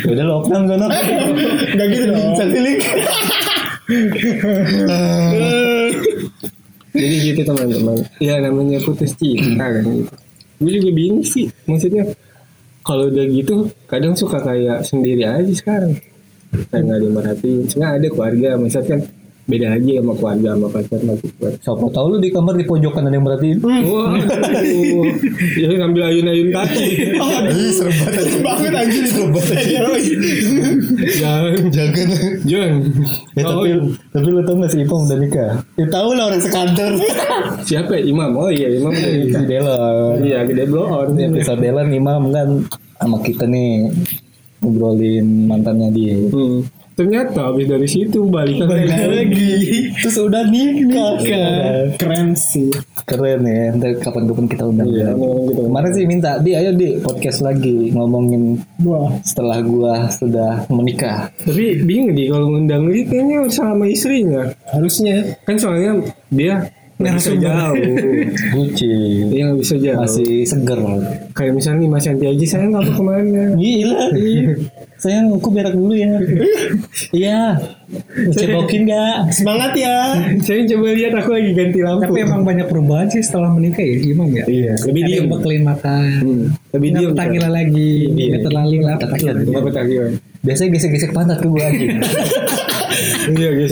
Udah 0.05 0.25
lockdown 0.29 0.69
kan? 0.69 0.85
Gak 1.73 1.87
gitu 1.89 2.05
dong. 2.13 2.37
Jadi 6.93 7.15
gitu 7.33 7.41
teman-teman. 7.41 7.97
Ya 8.21 8.37
namanya 8.37 8.77
putus 8.85 9.17
cinta 9.17 9.65
kan 9.65 9.85
gitu. 9.85 10.13
Gue 10.61 10.71
juga 10.77 10.89
bingung 10.93 11.25
sih. 11.25 11.49
Maksudnya 11.65 12.13
kalau 12.85 13.09
udah 13.09 13.25
gitu 13.25 13.73
kadang 13.89 14.13
suka 14.13 14.37
kayak 14.43 14.85
sendiri 14.85 15.25
aja 15.25 15.53
sekarang. 15.53 15.97
Kayak 16.69 16.81
nggak 16.83 16.97
ada 16.97 17.05
yang 17.05 17.15
merhatiin. 17.15 17.59
Sebenarnya 17.65 17.95
ada 17.97 18.07
keluarga. 18.13 18.49
Misalnya 18.61 18.87
kan 18.93 19.01
beda 19.47 19.79
aja 19.79 19.91
sama 20.03 20.13
keluarga 20.19 20.49
sama 20.59 20.67
pacar 20.67 20.99
sama 20.99 21.13
keluarga. 21.15 21.57
Siapa 21.63 21.85
tahu 21.95 22.05
lu 22.11 22.17
di 22.19 22.29
kamar 22.35 22.53
di 22.59 22.65
pojokan 22.67 23.07
ada 23.07 23.15
yang 23.15 23.23
merhatiin. 23.23 23.57
Wah, 23.63 24.11
ya 25.63 25.67
ngambil 25.71 26.01
ayun-ayun 26.11 26.49
kaki. 26.51 26.85
Ih, 27.55 27.71
serem 27.71 27.95
banget. 27.95 28.23
Serem 28.27 28.41
banget 28.43 28.71
anjir 28.75 29.03
itu. 29.07 29.23
Jangan, 31.17 31.51
Jangan. 31.71 32.07
jangan. 32.43 32.73
Ya, 33.39 33.43
tapi, 33.47 33.69
tapi 34.11 34.27
lu 34.27 34.41
tau 34.43 34.55
gak 34.59 34.71
sih 34.75 34.83
Ipong 34.83 35.07
udah 35.07 35.17
nikah? 35.19 35.51
Ya 35.79 35.85
tau 35.87 36.11
lah 36.11 36.27
orang 36.27 36.43
sekantor. 36.43 36.91
Siapa 37.63 37.91
ya? 37.95 38.01
Imam? 38.03 38.35
Oh 38.35 38.51
iya, 38.51 38.67
Imam 38.67 38.91
udah 38.91 39.11
nikah. 39.15 39.41
Iya, 40.19 40.39
gede 40.43 40.63
blow 40.67 40.91
on. 40.91 41.15
Episode 41.15 41.63
Delon 41.63 41.89
Imam 41.95 42.29
kan 42.35 42.49
sama 42.99 43.17
kita 43.23 43.47
nih 43.47 43.87
ngobrolin 44.59 45.47
mantannya 45.47 45.87
dia. 45.93 46.15
Hmm. 46.33 46.65
Ternyata 46.97 47.53
habis 47.53 47.69
dari 47.69 47.85
situ 47.85 48.25
balikan 48.25 48.65
lagi. 48.73 49.93
Terus 50.01 50.17
udah 50.17 50.49
nikah 50.49 51.21
kan. 51.21 51.93
Keren 51.93 52.33
sih. 52.33 52.73
Keren 53.05 53.45
ya. 53.45 53.69
Ntar 53.77 54.01
kapan-kapan 54.01 54.45
kita 54.49 54.63
undang. 54.65 54.89
Iya, 54.89 55.13
gitu. 55.13 55.61
Kemarin 55.69 55.91
sih 55.93 56.05
minta 56.09 56.41
di 56.41 56.57
ayo 56.57 56.73
di 56.73 56.97
podcast 56.97 57.45
lagi 57.45 57.93
ngomongin 57.93 58.57
Wah. 58.81 59.13
setelah 59.21 59.61
gua 59.61 60.09
sudah 60.09 60.65
menikah. 60.73 61.29
Tapi 61.37 61.85
bingung 61.85 62.17
nih 62.17 62.33
kalau 62.33 62.49
ngundang 62.49 62.89
dia 62.89 63.05
kayaknya 63.05 63.45
sama 63.53 63.85
istrinya. 63.85 64.49
Harusnya. 64.73 65.37
Kan 65.45 65.61
soalnya 65.61 66.01
dia 66.33 66.65
nggak 66.97 67.13
bisa 67.13 67.31
jauh. 67.37 67.77
Gucci 68.57 68.89
Dia 69.29 69.41
nggak 69.45 69.59
bisa 69.61 69.75
jauh. 69.77 70.01
masih 70.01 70.49
seger. 70.49 70.81
Kayak 71.37 71.53
misalnya 71.53 71.85
nih 71.85 71.89
Mas 71.93 72.05
Yanti 72.09 72.25
aja 72.25 72.45
saya 72.57 72.65
nggak 72.73 72.89
ke 72.89 73.01
mana. 73.05 73.43
Gila. 73.53 74.01
Sayang 74.97 75.29
aku 75.29 75.49
berak 75.53 75.77
dulu 75.77 75.93
ya. 75.93 76.09
Iya. 77.13 77.55
Cebokin 78.33 78.89
gak? 78.89 79.31
Semangat 79.31 79.71
ya. 79.77 80.17
Saya 80.43 80.65
coba 80.67 80.91
lihat 80.91 81.13
aku 81.15 81.29
lagi 81.37 81.51
ganti 81.53 81.79
lampu. 81.79 82.09
Tapi 82.09 82.19
emang 82.25 82.41
banyak 82.43 82.67
perubahan 82.67 83.07
sih 83.07 83.21
setelah 83.23 83.53
menikah 83.53 83.79
ya 83.79 83.95
Imam 84.01 84.27
ya. 84.33 84.43
Iya, 84.43 84.73
lebih 84.89 85.01
diem. 85.07 85.17
yang 85.23 85.27
bekelin 85.31 85.63
makan. 85.63 86.03
Hmm, 86.19 86.45
lebih 86.75 86.89
diem. 86.97 87.09
petakilan 87.13 87.51
lagi. 87.53 87.91
Iya. 88.11 88.35
Terlaling 88.43 88.81
lah. 88.83 88.95
Nggak 88.99 89.63
petakilan. 89.71 90.11
Biasanya 90.43 90.69
gesek-gesek 90.75 91.11
pantat 91.15 91.37
tuh 91.39 91.49
gue 91.53 91.63
anjing. 91.63 91.95
Iya 93.27 93.49
guys. 93.53 93.71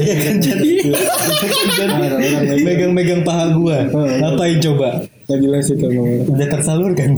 Megang-megang 2.61 3.21
paha 3.23 3.55
gua. 3.55 3.87
Ngapain 3.91 4.57
coba? 4.59 5.03
Nggak 5.25 5.39
jelas 5.41 5.65
itu 5.73 5.85
emang. 5.89 6.29
Udah 6.29 6.47
tersalurkan. 6.51 7.09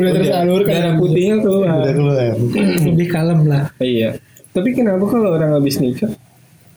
Udah 0.00 0.12
tersalurkan. 0.18 0.72
Darah 0.74 0.94
putihnya 0.98 1.36
keluar. 1.44 1.78
Udah 1.84 1.94
keluar. 1.94 2.32
Lebih 2.82 3.06
kalem 3.12 3.40
lah. 3.46 3.70
Iya. 3.78 4.18
Tapi 4.52 4.76
kenapa 4.76 5.04
kalau 5.08 5.32
orang 5.32 5.56
habis 5.56 5.80
nikah 5.80 6.12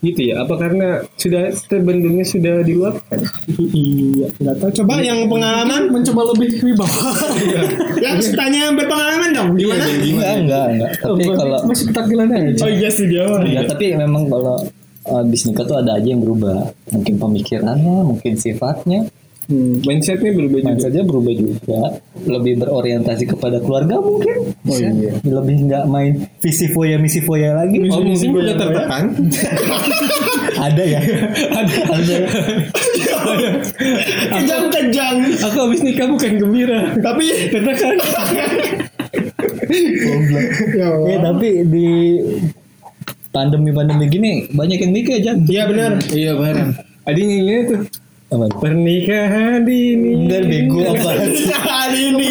gitu 0.04 0.22
ya? 0.34 0.44
Apa 0.44 0.56
karena 0.60 1.04
sudah 1.16 1.54
terbendungnya 1.70 2.26
sudah 2.28 2.66
diluapkan? 2.66 3.20
Iya. 3.56 4.28
Gak 4.36 4.56
tau. 4.60 4.70
Coba 4.84 5.00
yang 5.00 5.28
pengalaman. 5.32 5.92
Mencoba 5.92 6.22
lebih 6.36 6.60
wibawa. 6.64 7.10
Yang 8.06 8.36
tanya 8.38 8.70
yang 8.70 8.76
berpengalaman 8.78 9.30
dong. 9.34 9.50
Gimana? 9.58 9.86
Enggak, 9.88 10.36
enggak, 10.46 10.66
enggak. 10.78 10.92
Tapi 11.02 11.24
kalau 11.32 11.60
Masih 11.66 11.86
petakilan 11.90 12.28
aja. 12.30 12.62
Oh 12.62 12.70
iya 12.70 12.90
sih 12.92 13.06
dia. 13.10 13.26
ya 13.48 13.62
tapi 13.66 13.86
memang 13.98 14.30
kalau 14.30 14.62
habis 15.06 15.42
nikah 15.46 15.66
tuh 15.66 15.78
ada 15.80 15.98
aja 15.98 16.08
yang 16.08 16.22
berubah. 16.22 16.70
Mungkin 16.92 17.16
pemikirannya, 17.18 17.98
mungkin 18.06 18.34
sifatnya. 18.38 19.10
Hmm, 19.46 19.78
mindsetnya 19.86 20.32
berubah 20.34 20.58
juga. 20.58 20.70
Mindsetnya 20.74 21.04
berubah 21.06 21.34
juga. 21.38 21.82
Lebih 22.26 22.54
berorientasi 22.66 23.24
kepada 23.30 23.58
keluarga 23.62 24.02
mungkin. 24.02 24.58
Oh 24.66 24.78
iya. 24.78 25.14
Lebih 25.22 25.56
nggak 25.70 25.84
main 25.86 26.26
visi 26.42 26.66
foya 26.74 26.98
misi 26.98 27.22
foya 27.22 27.54
lagi. 27.54 27.78
Oh 27.94 28.02
mungkin 28.02 28.30
udah 28.34 28.56
tertekan. 28.58 29.04
ada 30.66 30.84
ya. 30.84 31.02
ada. 31.54 31.76
Ada. 33.26 33.50
Kejang-kejang. 34.38 35.18
Aku 35.50 35.58
habis 35.66 35.82
nikah 35.82 36.06
bukan 36.06 36.38
gembira. 36.38 36.94
Tapi 37.02 37.26
Tertekan. 37.50 37.98
Ya. 40.78 40.90
Eh 41.10 41.18
tapi 41.18 41.48
di 41.66 41.90
pandemi-pandemi 43.34 44.06
gini 44.08 44.32
banyak 44.54 44.78
yang 44.78 44.94
nikah 44.94 45.16
aja. 45.18 45.32
Iya 45.42 45.64
benar. 45.68 45.92
iya 46.14 46.32
barang. 46.38 46.70
Ada 47.06 47.18
yang 47.18 47.30
nyanyi 47.34 47.64
tuh. 47.66 47.80
Apa? 48.26 48.50
Pernikahan 48.58 49.62
dini. 49.70 50.26
Enggak 50.26 50.44
bego 50.50 50.82
apa? 50.82 51.12
Kali 51.62 52.00
ini. 52.10 52.30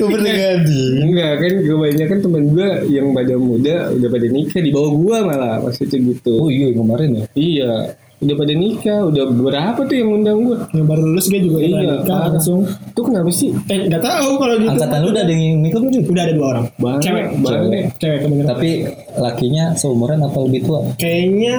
Pernikahan 0.00 0.58
di. 0.64 0.82
Enggak 1.04 1.32
kan 1.44 1.52
kebanyakan 1.60 2.18
temen 2.24 2.42
gue 2.56 2.70
yang 2.88 3.06
pada 3.12 3.34
muda 3.36 3.76
udah 3.92 4.08
pada 4.08 4.26
nikah 4.32 4.60
di 4.64 4.70
bawah 4.72 4.92
gua 4.96 5.16
malah 5.28 5.56
maksudnya 5.60 6.00
gitu. 6.00 6.40
Oh 6.40 6.48
iya 6.48 6.72
kemarin 6.72 7.10
ya. 7.20 7.24
Iya. 7.36 7.72
Udah 8.16 8.32
pada 8.32 8.52
nikah, 8.52 9.00
udah 9.04 9.24
berapa 9.28 9.80
tuh 9.82 9.92
yang 9.92 10.08
undang 10.10 10.40
gua? 10.40 10.56
Yang 10.72 10.86
baru 10.88 11.02
lulus 11.04 11.26
dia 11.28 11.40
juga 11.40 11.58
Iya, 11.60 11.68
nikah 11.68 12.00
parah. 12.02 12.28
langsung. 12.32 12.60
Tuh 12.90 13.04
kenapa 13.04 13.28
sih? 13.28 13.52
Eh 13.68 13.78
nggak 13.84 14.00
tahu 14.00 14.30
kalau 14.36 14.54
gitu. 14.56 14.70
Angkatan 14.72 14.98
lu 14.98 15.08
udah 15.10 15.22
ada 15.22 15.32
yang 15.32 15.60
nikah 15.60 15.78
belum? 15.78 15.92
Udah 16.06 16.22
ada 16.24 16.32
dua 16.32 16.46
orang. 16.48 16.64
Banyak, 16.76 17.02
Cewek. 17.02 17.26
banyak. 17.38 17.84
Cewek 17.96 18.18
kebenaran. 18.20 18.48
Tapi 18.48 18.68
lakinya 19.16 19.64
seumuran 19.74 20.18
apa 20.18 20.38
lebih 20.42 20.60
tua? 20.64 20.80
Kayaknya 20.96 21.56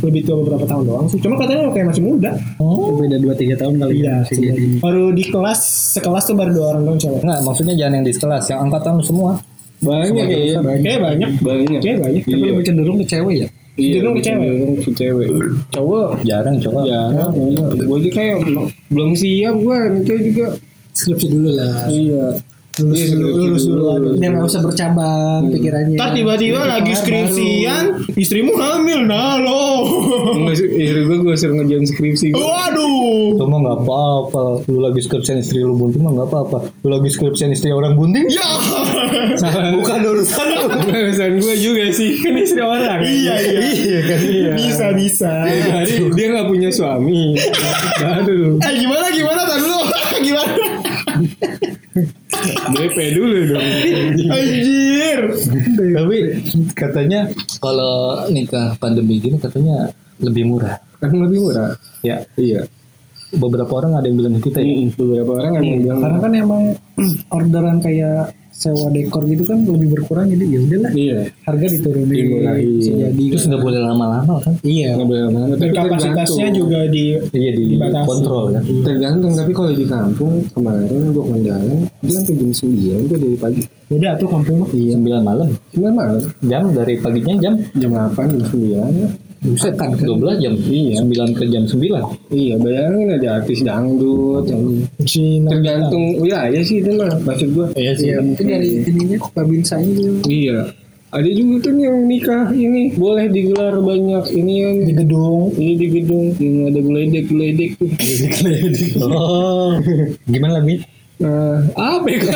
lebih 0.00 0.20
tua 0.22 0.36
beberapa 0.44 0.64
tahun 0.64 0.84
doang 0.84 1.06
sih. 1.08 1.18
Cuma 1.18 1.34
katanya 1.34 1.64
kayak 1.70 1.86
masih 1.88 2.04
muda. 2.04 2.30
Oh. 2.60 2.92
Beda 2.94 3.16
2-3 3.16 3.56
tahun 3.56 3.74
kali 3.78 3.92
Iya, 3.96 4.04
ya. 4.04 4.16
sih. 4.28 4.44
Baru 4.78 5.04
di 5.10 5.24
kelas 5.24 5.60
sekelas 5.96 6.24
tuh 6.26 6.36
baru 6.36 6.50
dua 6.52 6.66
orang 6.70 6.82
doang 6.84 7.00
cewek. 7.00 7.24
Enggak, 7.24 7.40
maksudnya 7.40 7.74
jangan 7.74 7.94
yang 7.94 8.04
di 8.04 8.12
sekelas, 8.12 8.44
yang 8.46 8.60
angkatan 8.62 9.00
lu 9.00 9.02
semua. 9.02 9.32
Banyak 9.80 10.12
ya. 10.12 10.60
Kayak 10.76 11.00
banyak. 11.00 11.30
Banyak. 11.40 11.80
Kayak 11.80 11.98
banyak. 12.00 12.22
Tapi 12.22 12.36
Iya. 12.36 12.52
lebih 12.52 12.64
cenderung 12.64 12.96
ke 13.00 13.06
cewek 13.06 13.36
ya. 13.38 13.48
Iya, 13.74 13.98
Cenderung 13.98 14.14
ke 14.14 14.22
cewek. 14.22 14.46
cenderung 14.46 14.74
ke 14.76 14.90
cewek. 14.92 15.28
Cowok 15.68 16.08
Jarang 16.22 16.56
coba. 16.60 16.80
ya, 16.84 17.02
gue 17.74 17.96
aja 17.98 18.10
kayak 18.12 18.36
belum- 18.88 19.14
siap 19.14 19.54
gue 19.56 19.76
nikah 19.92 20.18
juga. 20.20 20.46
Skripsi 20.92 21.26
dulu 21.26 21.50
lah. 21.52 21.90
Iya. 21.90 22.38
Lulus 22.74 22.98
Iya, 22.98 23.06
dulu, 23.12 23.28
lulus 23.36 23.64
dulu. 23.64 23.86
Biar 24.18 24.30
nggak 24.34 24.46
usah 24.46 24.58
bercabang 24.58 25.46
pikirannya. 25.48 25.94
Ntar 25.94 26.10
tiba-tiba 26.10 26.58
lagi 26.64 26.90
skripsian, 26.92 27.84
istrimu 28.14 28.50
hamil, 28.52 29.06
nah 29.06 29.38
lo. 29.38 29.86
Istri 30.50 30.74
gue 31.00 31.18
gue 31.20 31.34
suruh 31.34 31.54
ngerjain 31.54 31.86
skripsi. 31.86 32.34
Waduh. 32.34 33.38
Itu 33.38 33.44
mah 33.44 33.58
nggak 33.60 33.78
apa-apa. 33.80 34.66
Lu 34.66 34.78
lagi 34.80 34.98
skripsian 34.98 35.38
istri 35.38 35.62
lu 35.62 35.74
bunting 35.74 36.02
mah 36.02 36.14
nggak 36.14 36.26
apa-apa. 36.26 36.58
Lu 36.82 36.90
lagi 36.90 37.06
skripsian 37.08 37.50
istri 37.50 37.70
orang 37.70 37.94
bunting? 37.94 38.26
Ya. 38.26 38.42
Bukan 39.76 39.98
urusan 40.04 40.46
lu. 40.48 40.64
Urusan 40.84 41.30
gue 41.36 41.54
juga 41.56 41.84
sih, 41.90 42.18
kan 42.18 42.34
istri 42.34 42.60
orang. 42.60 43.00
Iya 43.00 43.34
iya. 43.38 43.60
Iya 43.64 44.00
kan? 44.02 44.18
Iya. 44.20 44.52
Bisa 44.54 44.86
bisa. 44.92 45.32
Jadi 45.46 45.94
dia 46.12 46.26
nggak 46.30 46.48
punya 46.48 46.70
suami. 46.70 47.34
Aduh, 48.00 48.58
Eh 48.58 48.72
gimana 48.76 49.06
gimana 49.08 49.40
tadi 49.44 49.60
dulu 49.60 49.78
gimana? 50.26 50.54
DP 52.74 52.96
dulu 53.14 53.38
dong. 53.48 53.66
Anjir. 54.28 55.20
Tapi 55.94 56.16
katanya 56.72 57.20
kalau 57.58 57.94
nikah 58.28 58.74
pandemi 58.76 59.18
gini 59.18 59.38
katanya 59.38 59.88
lebih 60.18 60.44
murah. 60.44 60.76
Kan 60.98 61.14
lebih 61.14 61.38
murah. 61.40 61.74
Ya, 62.00 62.24
Iya. 62.34 62.66
beberapa 63.34 63.66
orang 63.74 63.98
ada 63.98 64.06
yang 64.06 64.16
bilang 64.16 64.38
kita 64.38 64.62
ya. 64.62 64.70
Mm, 64.78 64.94
Beberapa 64.94 65.30
orang 65.34 65.52
emang 65.58 65.78
bilang 65.82 65.98
Karena 65.98 66.18
kan 66.20 66.32
emang 66.32 66.62
orderan 67.36 67.76
kayak 67.82 68.30
sewa 68.54 68.86
dekor 68.88 69.22
gitu 69.24 69.42
kan 69.42 69.60
lebih 69.60 69.92
berkurang 69.92 70.26
jadi 70.26 70.44
ya 70.46 70.58
udahlah 70.62 70.92
Iya. 70.94 71.18
harga 71.42 71.66
diturunin 71.68 72.06
Dimurahin. 72.08 72.68
bisa 72.78 72.92
jadi 72.94 73.24
Terus 73.28 73.44
nggak 73.44 73.60
boleh 73.60 73.80
lama-lama 73.80 74.34
kan? 74.40 74.54
iya 74.62 74.94
Nggak 74.94 75.08
boleh 75.10 75.22
lama-lama. 75.24 75.52
Tapi 75.52 75.68
kapasitasnya 75.70 76.48
juga 76.50 76.78
di 76.86 77.04
Iya 77.28 77.50
di 77.52 77.64
Dibatasi. 77.74 78.06
kontrol 78.06 78.44
kan. 78.50 78.62
Tergantung 78.62 79.32
tapi 79.34 79.52
kalau 79.52 79.70
di 79.70 79.84
kampung 79.84 80.32
kemarin 80.48 81.02
gua 81.10 81.24
kondangan 81.26 81.78
dia 81.98 82.12
sampai 82.14 82.34
jam 82.36 82.50
9 82.50 83.02
tuh 83.04 83.18
dari 83.18 83.36
pagi. 83.36 83.62
udah 83.86 84.12
tuh 84.16 84.28
kampung 84.28 84.56
mah. 84.60 84.68
Iya. 84.70 84.94
9 84.96 85.20
malam. 85.20 85.48
Sembilan 85.68 85.94
malam. 85.94 86.20
Jam 86.42 86.62
dari 86.70 86.94
paginya 86.96 87.34
jam 87.38 87.54
Jam 87.74 87.90
8 87.92 88.32
jam 88.32 88.42
9 88.48 88.70
ya. 88.96 89.08
Buset 89.44 89.76
kan 89.76 89.92
12 89.92 90.40
jam. 90.40 90.54
Iya. 90.56 91.04
9 91.04 91.36
ke 91.36 91.44
jam 91.46 91.62
9. 91.62 92.00
Iya, 92.28 92.54
bayangin 92.56 93.08
ada 93.12 93.28
artis 93.38 93.60
dangdut 93.60 94.48
yang 94.48 94.62
Cina. 95.04 95.52
tergantung 95.52 96.16
wilayah 96.16 96.62
sih 96.62 96.80
itu 96.80 96.90
mah 96.90 97.12
maksud 97.20 97.52
gua. 97.52 97.68
Iya 97.74 97.92
ya 97.94 98.18
mungkin 98.18 98.44
dari 98.46 98.80
ininya 98.82 99.18
babinsanya 99.30 99.92
gitu 99.92 100.24
Iya. 100.26 100.72
Ada 101.10 101.30
juga 101.30 101.70
kan 101.70 101.76
yang 101.78 101.98
nikah 102.04 102.50
ini 102.50 102.90
boleh 102.90 103.30
digelar 103.30 103.78
banyak 103.78 104.24
ini 104.34 104.52
yang 104.58 104.76
di 104.82 104.92
gedung 104.92 105.54
ini 105.54 105.72
di 105.76 105.86
gedung 105.92 106.26
yang 106.40 106.56
ada 106.66 106.80
geledek 106.90 107.24
geledek 107.28 107.70
tuh. 107.78 107.90
Oh, 108.98 109.78
gimana 110.26 110.58
lebih? 110.58 110.82
Nah, 111.22 111.62
apa 111.78 112.08
ya? 112.10 112.18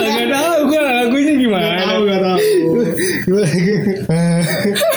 Gak 0.00 0.28
tahu 0.30 0.58
gue 0.64 0.80
lagunya 0.80 1.32
gimana. 1.36 1.66
tahu 1.82 2.00
gak 2.06 2.20
tahu 2.22 2.40
Ada 3.26 3.44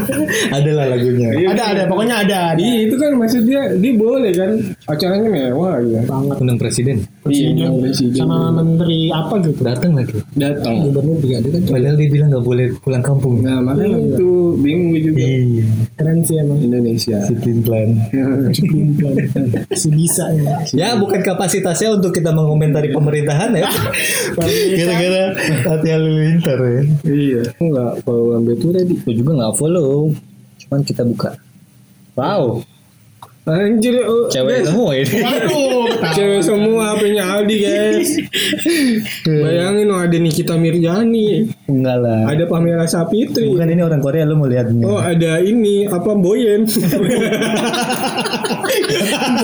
lah 0.78 0.86
lagunya. 0.86 1.28
ada 1.50 1.64
ada 1.74 1.82
pokoknya 1.86 2.16
ada 2.22 2.36
ada 2.54 2.60
Iya 2.60 2.88
itu 2.88 2.94
kan 2.96 3.10
maksudnya 3.16 3.60
dia 3.76 3.92
boleh 3.94 4.32
kan 4.32 4.50
acaranya 4.86 5.28
mewah 5.28 5.74
gitu. 5.82 5.98
banget 6.06 6.36
Undang 6.40 6.58
presiden. 6.58 6.96
Iya, 7.26 7.68
presiden. 7.74 8.18
sama 8.18 8.50
menteri 8.50 9.10
apa 9.10 9.34
gitu 9.42 9.60
Datang 9.62 9.92
lagi. 9.94 10.16
datang. 10.34 10.74
gubernur 10.88 11.16
juga 11.20 11.34
ada 11.38 11.48
kan 11.50 11.60
Padahal 11.70 11.96
dia 11.96 12.08
bilang 12.08 12.28
nggak 12.30 12.44
boleh 12.44 12.66
pulang 12.80 13.04
kampung. 13.04 13.34
Nah 13.40 13.58
makanya 13.60 13.98
itu 13.98 14.30
bingung 14.58 14.92
juga. 14.96 15.20
Iya. 15.20 15.66
keren 15.96 16.18
sih 16.24 16.36
emang 16.38 16.58
Indonesia. 16.60 17.18
Disiplin 17.28 17.58
plan. 17.62 17.88
si 19.74 19.88
bisa 19.90 20.24
ya 20.34 20.54
Ya 20.72 20.88
bukan 20.96 21.20
kapasitasnya 21.20 21.94
untuk 21.94 22.12
kita 22.12 22.30
mengomentari 22.30 22.90
pemerintahan 22.90 23.50
ya. 23.54 23.68
Gara-gara 24.76 25.24
hati 25.66 25.88
halilintar 25.90 26.58
ya. 26.58 26.82
iya. 27.06 27.42
Enggak 27.58 27.92
kalau 28.02 28.34
lambe 28.34 28.52
tuh 28.56 28.70
tadi. 28.72 28.94
Gue 29.00 29.14
juga 29.14 29.32
nggak 29.36 29.54
follow. 29.56 29.89
Cuman 30.60 30.80
kita 30.82 31.02
buka. 31.02 31.34
Wow. 32.14 32.62
Anjir, 33.48 34.04
oh, 34.04 34.28
Cewek 34.28 34.62
guys. 34.62 34.66
semua 34.68 34.90
ini. 34.94 35.16
waduh 35.24 35.88
Cewek 36.12 36.42
semua 36.44 36.92
HP-nya 36.94 37.24
Aldi 37.24 37.56
guys. 37.58 38.10
Bayangin 39.42 39.88
oh, 39.90 39.98
ada 39.98 40.18
Nikita 40.20 40.54
Mirjani, 40.54 41.48
Enggak 41.66 41.98
lah. 41.98 42.30
ada 42.30 42.44
Pamela 42.46 42.84
Sapitri. 42.86 43.50
Bukan 43.50 43.66
ini 43.72 43.82
orang 43.82 43.98
Korea 43.98 44.28
lu 44.28 44.36
mau 44.38 44.46
lihat 44.46 44.70
nih. 44.70 44.84
Oh 44.84 45.00
ada 45.00 45.40
ini 45.40 45.88
apa 45.88 46.12
Boyen? 46.14 46.68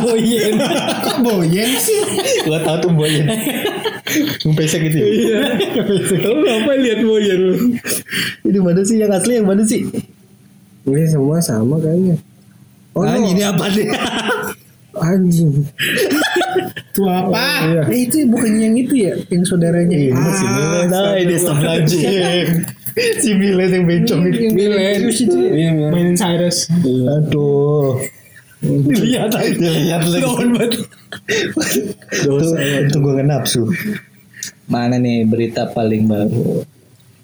Boyen. 0.06 0.54
kok 1.02 1.18
boyen 1.24 1.70
sih 1.80 2.00
Gua 2.46 2.58
tahu 2.62 2.76
tuh 2.86 2.92
Boyen. 2.94 3.26
Pesek 4.54 4.86
gitu 4.86 4.96
ya. 5.02 5.06
Iya. 5.08 5.40
Lu 6.30 6.46
apa 6.46 6.70
lihat 6.78 7.00
Boyen 7.02 7.38
lu? 7.42 7.54
Ini 8.44 8.58
mana 8.60 8.84
sih 8.84 9.00
yang 9.00 9.10
asli 9.10 9.40
yang 9.40 9.48
mana 9.48 9.64
sih? 9.66 9.88
Ini 10.86 11.04
semua 11.10 11.42
sama 11.42 11.82
kayaknya. 11.82 12.16
Oh, 12.96 13.04
ah, 13.04 13.18
no. 13.18 13.28
ini 13.28 13.42
apa 13.42 13.66
nih? 13.74 13.86
anjing. 14.96 15.52
tuh 16.96 17.04
apa 17.04 17.68
Iya. 17.68 17.82
Eh 17.92 18.00
itu 18.08 18.24
bukannya 18.32 18.72
yang 18.72 18.76
itu 18.80 18.94
ya, 18.96 19.12
yang 19.28 19.42
saudaranya. 19.44 19.92
Ini 19.92 20.16
Ah, 20.16 20.32
si 20.32 20.46
Milen. 20.48 20.86
Nah, 20.88 21.14
ini 21.20 21.34
stop 21.36 21.60
lagi. 21.60 22.00
si 23.22 23.30
Milen 23.36 23.68
yang 23.68 23.84
bencong 23.84 24.22
itu. 24.32 24.40
Milen. 24.56 25.00
Iya, 25.12 25.70
Milen. 25.76 25.90
mainin 25.92 26.16
Cyrus 26.16 26.72
Aduh. 26.80 28.00
Dilihat 28.64 29.36
aja. 29.36 29.52
Dilihat 29.52 30.02
lagi. 30.08 30.80
Dosa. 32.24 32.56
Itu 32.88 32.96
gue 33.04 33.20
nafsu. 33.20 33.68
Mana 34.66 34.96
nih 34.96 35.28
berita 35.28 35.68
paling 35.70 36.08
baru? 36.08 36.64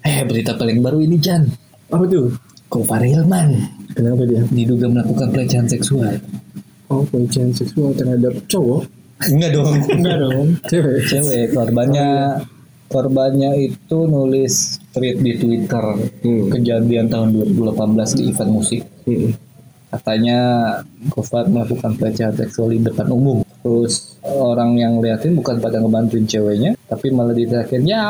Eh 0.05 0.21
berita 0.27 0.53
paling 0.53 0.83
baru 0.83 1.01
ini 1.01 1.17
Jan. 1.17 1.49
Apa 1.89 2.05
tuh? 2.05 2.52
Gofar 2.73 3.05
Hilman. 3.05 3.69
Kenapa 3.93 4.25
dia? 4.25 4.41
Diduga 4.49 4.89
melakukan 4.89 5.29
pelecehan 5.29 5.69
seksual. 5.69 6.17
Oh, 6.89 7.05
pelecehan 7.05 7.53
seksual 7.53 7.93
terhadap 7.93 8.33
cowok? 8.49 8.89
Enggak 9.29 9.51
dong. 9.53 9.77
enggak 9.93 10.17
dong 10.19 10.47
Cewek. 10.67 11.05
Cewek 11.05 11.45
korbannya 11.53 12.41
korbannya 12.89 13.51
itu 13.61 13.97
nulis 14.09 14.81
tweet 14.89 15.21
di 15.21 15.37
Twitter 15.37 15.85
Hmm. 16.25 16.49
kejadian 16.49 17.07
tahun 17.13 17.37
2018 17.37 18.17
di 18.17 18.33
event 18.33 18.51
musik. 18.51 18.81
Hmm. 19.05 19.37
Katanya 19.93 20.39
Gofar 21.13 21.45
melakukan 21.45 21.93
pelecehan 22.01 22.33
seksual 22.33 22.73
di 22.73 22.81
depan 22.81 23.13
umum. 23.13 23.45
Terus 23.61 24.12
orang 24.23 24.79
yang 24.79 25.03
liatin 25.03 25.35
bukan 25.35 25.59
pada 25.59 25.83
ngebantuin 25.83 26.23
ceweknya, 26.23 26.71
tapi 26.87 27.11
malah 27.11 27.35
diterakin 27.35 27.83
ya 27.83 28.05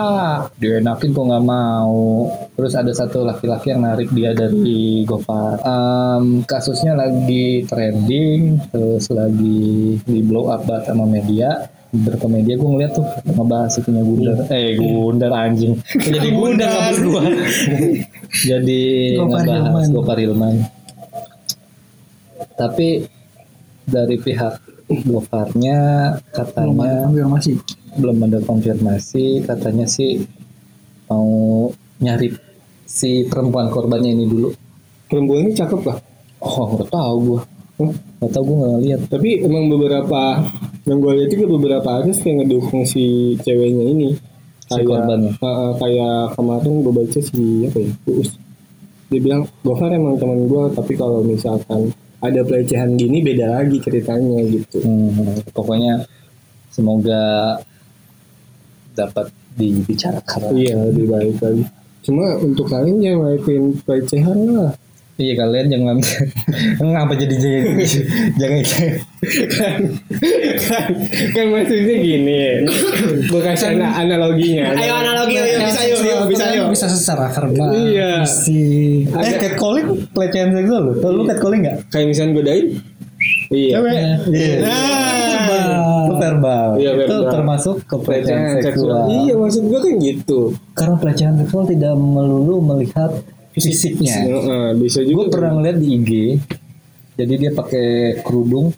dienakin 0.61 1.09
kok 1.11 1.25
nggak 1.25 1.45
mau. 1.45 2.29
Terus 2.53 2.73
ada 2.77 2.91
satu 2.93 3.25
laki-laki 3.25 3.73
yang 3.73 3.81
narik 3.81 4.09
dia 4.13 4.31
dari 4.37 5.03
Gofar. 5.03 5.57
Em, 5.65 6.45
kasusnya 6.45 6.93
lagi 6.93 7.65
trending, 7.65 8.69
terus 8.69 9.09
lagi 9.09 9.97
di 10.05 10.19
blow 10.21 10.53
up 10.53 10.63
banget 10.69 10.93
sama 10.93 11.05
media. 11.09 11.69
Beberapa 11.93 12.25
media 12.25 12.57
gue 12.57 12.69
ngeliat 12.73 12.91
tuh 12.97 13.05
ngebahas 13.29 13.77
itunya 13.77 14.01
Gundar. 14.01 14.37
Eh 14.49 14.73
Gundar 14.81 15.31
anjing. 15.33 15.77
Jadi 15.93 16.29
Gundar 16.33 16.69
kabur 16.73 16.97
gua. 17.09 17.23
Jadi 18.33 18.81
ngebahas 19.21 19.45
Hilman. 19.45 19.85
Gofar 19.93 20.17
Hilman 20.17 20.55
tapi 22.53 23.05
dari 23.83 24.15
pihak 24.15 24.72
Gofarnya 24.89 25.77
katanya 26.35 27.07
konfirmasi. 27.07 27.51
belum 27.93 28.17
ada 28.25 28.39
konfirmasi 28.41 29.45
katanya 29.45 29.85
sih 29.85 30.21
mau 31.07 31.69
nyari 32.01 32.33
si 32.83 33.23
perempuan 33.29 33.69
korbannya 33.69 34.11
ini 34.17 34.25
dulu 34.25 34.49
Perempuan 35.07 35.45
ini 35.45 35.51
cakep 35.53 35.81
lah. 35.85 35.97
oh 36.41 36.67
nggak 36.73 36.89
tahu 36.89 37.15
gua 37.21 37.41
nggak 38.19 38.31
tahu 38.33 38.43
gua 38.49 38.55
nggak 38.65 38.81
lihat 38.81 39.01
Tapi 39.07 39.29
emang 39.45 39.69
beberapa 39.69 40.41
yang 40.83 40.99
gue 40.99 41.11
lihat 41.15 41.29
juga 41.31 41.45
beberapa 41.55 41.89
artis 42.03 42.19
kayak 42.19 42.43
ngedukung 42.43 42.83
si 42.83 43.35
ceweknya 43.39 43.85
ini. 43.87 44.09
Si 44.67 44.81
korbannya. 44.83 45.31
Ah, 45.39 45.47
ah, 45.47 45.71
kayak 45.79 46.35
kemarin 46.35 46.83
gue 46.83 46.91
baca 46.91 47.19
si 47.23 47.43
apa 47.63 47.77
ya? 47.79 47.91
Uus. 48.11 48.29
Dia 49.07 49.19
bilang 49.23 49.47
Gofar 49.63 49.95
emang 49.95 50.19
teman 50.19 50.43
gue 50.43 50.63
tapi 50.75 50.93
kalau 50.99 51.23
misalkan 51.23 51.93
ada 52.23 52.39
pelecehan 52.47 52.95
gini 52.95 53.19
beda 53.19 53.59
lagi 53.59 53.83
ceritanya 53.83 54.39
gitu. 54.47 54.79
Hmm, 54.79 55.43
pokoknya 55.51 56.07
semoga 56.71 57.59
dapat 58.95 59.27
dibicarakan 59.59 60.55
Iya 60.55 60.87
lebih 60.89 61.05
baik 61.11 61.37
lagi. 61.43 61.63
Cuma 62.03 62.39
untuk 62.39 62.71
kalian 62.71 63.03
jangan 63.03 63.19
ngelakuin 63.27 63.65
pelecehan 63.83 64.39
lah. 64.55 64.71
Iya 65.23 65.33
kalian 65.33 65.67
jangan 65.71 65.97
ngapa 66.83 67.13
jadi 67.15 67.35
jadi 67.35 67.59
jangan 68.39 68.61
kan, 69.47 69.79
kan, 70.59 70.89
kan 71.31 71.45
maksudnya 71.47 71.95
gini. 71.97 72.41
Gue 73.25 73.39
kasih 73.39 73.73
ana- 73.73 73.95
analoginya. 73.97 74.75
ayo 74.75 74.93
analogi 74.93 75.35
ayo 75.39 75.57
bisa 75.63 75.81
yuk 75.87 76.27
bisa 76.27 76.45
yuk 76.51 76.67
Bisa 76.69 76.85
secara 76.87 77.31
karma. 77.31 77.71
Iya. 77.71 78.27
Si 78.27 78.59
eh 79.07 79.33
catcalling 79.39 80.11
pelecehan 80.11 80.51
seksual 80.51 80.91
lu 80.91 80.93
lu 80.99 81.23
catcalling 81.23 81.63
nggak 81.63 81.77
Kayak 81.87 82.07
misalnya 82.11 82.31
godain. 82.35 82.65
Iya. 83.49 83.75
Iya. 84.27 84.55
nah 84.59 86.03
Itu 86.03 86.15
verbal. 86.19 86.69
Iya, 86.75 86.91
itu 86.93 87.15
verbal. 87.15 87.31
termasuk 87.31 87.75
ke 87.87 87.95
pelecehan 87.97 88.59
seksual. 88.59 89.07
Iya 89.07 89.33
maksud 89.33 89.63
gue 89.65 89.79
kan 89.79 89.93
gitu. 89.97 90.39
Karena 90.73 90.95
pelecehan 90.99 91.35
seksual 91.39 91.63
tidak 91.63 91.95
melulu 91.95 92.59
melihat 92.59 93.11
fisiknya. 93.53 94.17
Heeh, 94.25 94.65
bisa 94.81 94.99
Gue 95.05 95.29
juga. 95.29 95.37
pernah 95.37 95.51
ngeliat 95.61 95.77
di 95.77 95.87
IG. 95.93 96.11
Jadi 97.13 97.33
dia 97.37 97.51
pakai 97.53 98.19
kerudung, 98.25 98.73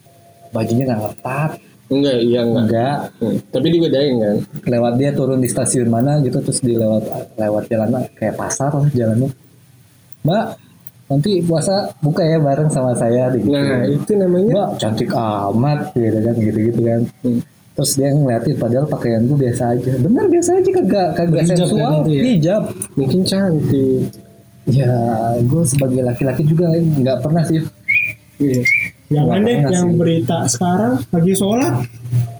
bajunya 0.51 0.83
nggak 0.83 1.01
ketat, 1.15 1.51
Enggak, 1.85 2.17
iya 2.17 2.41
enggak. 2.41 2.63
enggak. 2.65 2.97
Hmm. 3.21 3.37
Tapi 3.53 3.67
digodain 3.69 4.15
kan. 4.17 4.35
Lewat 4.65 4.93
dia 4.97 5.09
turun 5.13 5.37
di 5.37 5.47
stasiun 5.47 5.87
mana 5.87 6.17
gitu, 6.25 6.41
terus 6.41 6.59
di 6.59 6.73
lewat 6.73 7.03
lewat 7.37 7.63
jalan 7.69 7.89
kayak 8.17 8.35
pasar 8.35 8.73
lah 8.73 8.89
jalannya. 8.89 9.29
Mbak, 10.25 10.45
nanti 11.13 11.31
puasa 11.45 11.93
buka 12.01 12.25
ya 12.25 12.41
bareng 12.41 12.73
sama 12.73 12.97
saya. 12.97 13.29
Gitu. 13.37 13.53
Nah 13.53 13.85
itu 13.85 14.11
namanya. 14.17 14.49
Mbak 14.49 14.69
cantik 14.81 15.11
amat 15.13 15.79
gitu 15.93 16.19
kan 16.25 16.35
gitu-gitu 16.41 16.81
kan. 16.81 17.01
Hmm. 17.21 17.39
Terus 17.75 17.91
dia 17.99 18.09
ngeliatin 18.15 18.55
padahal 18.55 18.87
pakaian 18.89 19.21
gue 19.27 19.37
biasa 19.37 19.63
aja. 19.77 19.91
Bener 19.99 20.25
biasa 20.31 20.49
aja 20.57 20.69
kagak 20.81 21.09
kagak 21.21 21.43
kan 21.43 21.55
itu 21.59 21.75
ya? 21.77 21.89
Hijab. 22.33 22.63
Mungkin 22.97 23.21
cantik. 23.27 24.24
Ya, 24.65 24.89
gue 25.39 25.63
sebagai 25.63 26.01
laki-laki 26.01 26.41
juga 26.41 26.73
nggak 26.73 27.21
pernah 27.21 27.45
sih. 27.45 27.61
Iya. 28.35 28.61
jangan 29.05 29.45
deh 29.45 29.57
yang 29.63 29.87
sih. 29.87 29.95
berita 29.95 30.37
sekarang 30.49 30.97
lagi 31.07 31.33
sholat 31.37 31.73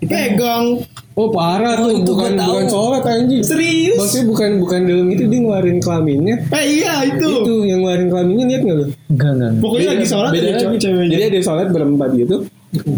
dipegang 0.01 0.81
Oh 1.15 1.31
parah 1.31 1.79
tuh, 1.79 1.95
itu 1.95 2.11
bukan 2.11 2.35
tahu. 2.35 2.49
bukan 2.51 2.65
sholat 2.67 3.03
anjing. 3.05 3.39
serius 3.39 3.95
Maksudnya 3.95 4.25
bukan 4.27 4.49
bukan 4.59 4.79
dalam 4.83 5.07
itu 5.07 5.23
dia 5.23 5.39
ngeluarin 5.39 5.79
kelaminnya. 5.79 6.35
eh 6.51 6.65
iya 6.75 7.07
itu 7.07 7.23
Itu 7.39 7.53
yang 7.63 7.79
ngeluarin 7.79 8.07
kelaminnya 8.11 8.45
lihat 8.49 8.61
nggak 8.67 8.75
lu? 8.75 8.85
Enggak 9.07 9.31
enggak. 9.31 9.51
pokoknya 9.63 9.87
lagi 9.95 10.05
sholat 10.05 10.31
beda 10.33 10.49
ada 10.51 10.75
ceweknya 10.75 11.13
Jadi 11.15 11.23
ada 11.23 11.39
sholat 11.39 11.67
berempat 11.71 12.09
gitu. 12.19 12.35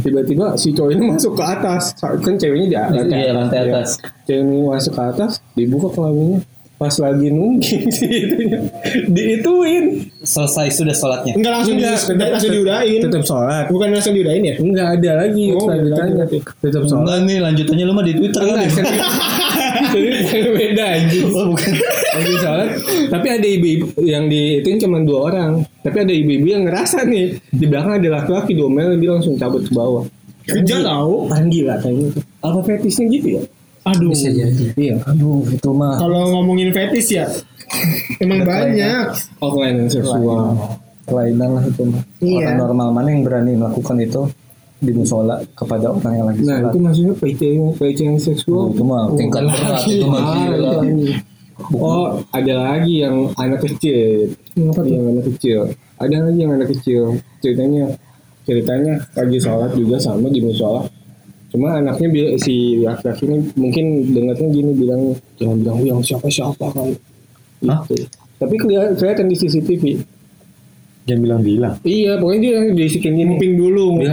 Tiba-tiba 0.01 0.45
si 0.57 0.67
cowok 0.73 0.89
ini 0.89 1.03
masuk 1.13 1.33
ke 1.37 1.43
atas. 1.45 1.83
Kan 2.01 2.33
ceweknya 2.41 2.65
di 2.65 2.77
atas. 2.79 3.03
Iya, 3.05 3.31
lantai 3.35 3.59
atas. 3.69 3.89
Cewek 4.25 4.41
ini 4.41 4.59
masuk 4.65 4.93
ke 4.97 5.03
atas, 5.05 5.31
dibuka 5.53 5.87
kelaminnya. 5.93 6.39
Pas 6.77 6.93
lagi 6.93 7.27
nungging 7.27 7.89
si 7.97 8.05
itunya, 8.05 8.61
diituin. 9.07 9.85
Selesai 10.21 10.69
sudah 10.71 10.93
sholatnya. 10.93 11.33
enggak 11.33 11.53
langsung 11.55 11.73
di, 11.73 11.83
langsung 12.13 12.51
diudahin 12.51 12.99
Tetap 13.01 13.23
sholat. 13.23 13.65
bukan 13.67 13.87
langsung 13.89 14.13
diudahin 14.13 14.43
ya 14.43 14.55
Enggak 14.55 14.87
ada 14.95 15.11
lagi 15.25 15.45
Oh, 15.51 15.65
lagi. 15.65 16.37
Tetap 16.61 16.83
sholat. 16.83 17.01
Enggak 17.01 17.17
nih 17.25 17.37
lanjutannya 17.41 17.83
lu 17.83 17.93
mah 17.93 18.05
di 18.05 18.13
Twitter 18.13 18.41
Enggak, 18.43 18.69
kan. 18.71 18.85
Jadi 19.87 20.07
beda 20.51 20.85
anjing. 20.91 21.25
Oh 21.31 21.45
bukan. 21.49 21.71
Lagi 22.13 22.33
sholat, 22.37 22.69
tapi 23.09 23.27
ada 23.27 23.47
ibu-ibu 23.47 23.85
yang 23.99 24.25
di 24.25 24.59
itu 24.59 24.77
cuma 24.79 25.01
dua 25.01 25.19
orang. 25.27 25.51
Tapi 25.81 25.97
ada 25.97 26.13
ibu-ibu 26.13 26.45
yang 26.45 26.63
ngerasa 26.63 27.05
nih 27.05 27.41
di 27.47 27.65
belakang 27.65 27.97
ada 27.97 28.09
laki-laki 28.11 28.51
diomelin 28.53 28.97
dia 28.97 29.11
langsung 29.11 29.33
cabut 29.33 29.61
ke 29.61 29.71
bawah. 29.71 30.05
Kerja 30.43 30.79
tahu. 30.79 31.25
Kan 31.27 31.49
gila 31.49 31.75
kayaknya. 31.77 32.09
Apa 32.39 32.59
fetishnya 32.61 33.05
gitu 33.09 33.27
ya? 33.35 33.41
Aduh. 33.93 34.11
Bisa 34.11 34.27
jadi. 34.27 34.65
Iya. 34.75 34.95
Aduh 35.05 35.43
itu 35.47 35.69
mah. 35.71 35.95
Kalau 35.95 36.27
ngomongin 36.31 36.69
fetish 36.69 37.11
ya, 37.13 37.25
emang 38.19 38.43
banyak. 38.43 39.05
Oh 39.39 39.51
kelainan 39.51 39.87
seksual. 39.87 40.55
kelainan 41.03 41.49
lah 41.55 41.63
itu 41.63 41.83
mah. 41.83 42.03
Iya. 42.19 42.35
Orang 42.43 42.57
normal 42.59 42.87
mana 42.91 43.07
yang 43.09 43.23
berani 43.23 43.55
melakukan 43.55 43.95
itu 43.97 44.21
di 44.77 44.91
musola 44.91 45.39
kepada 45.55 45.89
orang 45.89 46.13
yang 46.13 46.27
lagi 46.27 46.41
Nah 46.43 46.57
sholat. 46.59 46.69
itu 46.69 46.77
maksudnya 46.77 47.13
pelecehan 47.15 47.63
pelecehan 47.73 48.15
seksual. 48.17 48.61
Oh, 48.61 48.69
itu 48.69 48.83
mah 48.83 49.03
tingkat 49.15 49.43
berat 49.47 49.81
itu 49.83 50.05
mah 50.05 50.21
Ah, 50.21 50.35
gila. 50.37 50.53
itu 50.53 50.67
anjing. 50.77 51.15
Oh 51.73 52.05
ada 52.29 52.53
lagi 52.53 52.93
yang 53.01 53.15
anak 53.33 53.59
kecil. 53.63 54.29
Apa 54.69 54.79
tuh? 54.79 54.91
Yang 54.91 55.05
anak 55.09 55.25
kecil. 55.33 55.59
Ada 55.97 56.15
lagi 56.21 56.37
yang 56.37 56.51
anak 56.53 56.69
kecil. 56.69 57.01
Ceritanya 57.41 57.83
ceritanya 58.43 58.93
lagi 59.11 59.37
sholat 59.39 59.71
juga 59.73 59.95
sama 59.97 60.27
di 60.27 60.39
musola. 60.39 60.85
Cuma 61.57 61.81
anaknya 61.81 62.37
si 62.37 62.85
laki-laki 62.85 63.25
ini 63.25 63.49
mungkin 63.57 64.13
dengarnya 64.13 64.45
gini 64.53 64.77
bilang 64.77 65.17
jangan 65.41 65.57
bilang 65.57 65.81
yang 65.81 66.05
siapa 66.05 66.29
siapa 66.29 66.69
kan. 66.69 66.93
Hah? 67.65 67.81
Gitu. 67.89 68.05
Tapi 68.37 68.53
kelihatan, 68.61 69.25
di 69.25 69.33
CCTV. 69.33 69.97
Jangan 71.09 71.21
bilang-bilang. 71.25 71.81
Iya, 71.81 72.21
pokoknya 72.21 72.69
dia 72.69 72.77
bisikin 72.77 73.17
gini. 73.17 73.33
Nguping 73.33 73.57
dulu. 73.57 73.97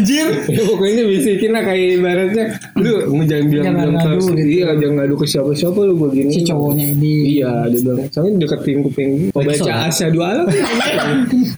anjir? 0.00 0.26
Ya, 0.48 0.62
pokoknya 0.68 1.02
bisikin 1.04 1.50
lah 1.50 1.62
kayak 1.62 1.86
ibaratnya 1.94 2.44
lu 2.74 2.92
mau 3.10 3.22
jangan 3.22 3.46
bilang 3.46 3.64
Jangan 3.66 3.76
bilang 3.76 3.94
ngadu 3.94 4.18
ke 4.18 4.32
gitu. 4.32 4.48
iya 4.50 4.68
jangan 4.74 4.94
ngadu 4.96 5.14
ke 5.14 5.26
siapa 5.26 5.50
siapa 5.52 5.80
lu 5.80 5.94
begini 5.94 6.30
Si 6.30 6.40
cowoknya 6.42 6.84
ini. 6.90 7.12
iya 7.36 7.52
dia 7.66 7.80
bilang 7.80 8.00
soalnya 8.08 8.32
deketin 8.40 8.78
kuping 8.82 9.10
baca 9.30 9.52
Allah 9.60 10.46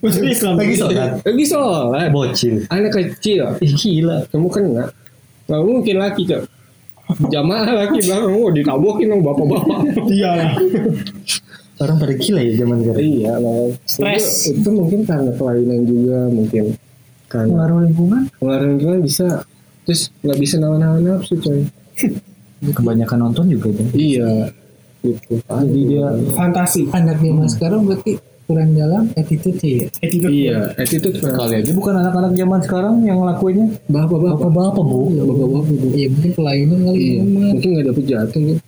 Maksudnya 0.03 0.31
Islam. 0.31 0.55
Lagi 0.57 0.75
sholat. 0.75 1.11
lagi 1.23 1.45
sholat 1.45 2.09
Bocil. 2.11 2.55
anak 2.69 2.91
kecil 2.93 3.43
Ih 3.59 3.73
gila. 3.73 4.19
kamu 4.29 4.49
kena 4.49 4.85
nggak 5.43 5.63
mungkin 5.63 5.97
laki 5.97 6.23
cok 6.25 6.43
jamaah 7.29 7.71
laki 7.77 7.99
belakang 8.01 8.33
oh 8.33 8.49
ditabokin 8.49 9.07
dong 9.09 9.21
bapak-bapak 9.21 9.79
Iya 10.13 10.31
lah. 10.33 10.53
Orang 11.77 11.99
pada 11.99 12.15
gila 12.15 12.41
ya 12.41 12.53
zaman 12.57 12.79
sekarang. 12.81 13.03
iya 13.03 13.33
lah 13.37 13.55
Stres. 13.85 14.27
itu, 14.47 14.55
itu 14.57 14.69
mungkin 14.71 15.01
karena 15.03 15.31
kelainan 15.35 15.81
juga 15.83 16.19
mungkin 16.29 16.65
karena 17.33 17.49
Pengaruh 17.51 17.81
lingkungan. 17.83 18.23
pengaruh 18.37 18.67
lingkungan 18.69 18.99
bisa 19.01 19.27
terus 19.83 20.13
nggak 20.21 20.39
bisa 20.39 20.55
nawan-nawan 20.59 21.01
nafsu 21.03 21.35
coy 21.37 21.65
Kebanyakan 22.77 23.19
nonton 23.21 23.49
juga 23.49 23.73
kan. 23.73 23.87
iya 23.93 24.53
gitu 25.03 25.35
jadi 25.41 25.81
dia 25.83 26.07
Fantasi. 26.31 26.87
Anak 26.89 27.19
zaman 27.19 27.49
sekarang 27.49 27.83
berarti 27.83 28.15
kurang 28.43 28.71
dalam 28.73 29.07
attitude 29.13 29.59
ya. 29.59 29.87
Attitude. 29.97 30.31
iya 30.31 30.59
attitude 30.77 31.19
Kali 31.19 31.59
aja 31.59 31.73
bukan 31.73 31.95
anak-anak 31.97 32.33
zaman 32.33 32.61
sekarang 32.61 32.95
yang 33.01 33.19
ngelakuinnya. 33.19 33.67
bapak-bapak 33.89 34.39
Bapak-bapak 34.39 34.85
bu. 34.85 34.99
bapak-bapak 35.17 35.63
bu 35.73 35.87
Iya 35.91 36.07
mungkin 36.09 36.31
kelainan 36.33 36.79
kali 36.85 36.99
iya 36.99 37.13
ya. 37.13 37.23
Mungkin 37.25 37.69
nggak 37.73 37.87
dapet 37.89 38.05
jatuh 38.05 38.41
gitu 38.45 38.61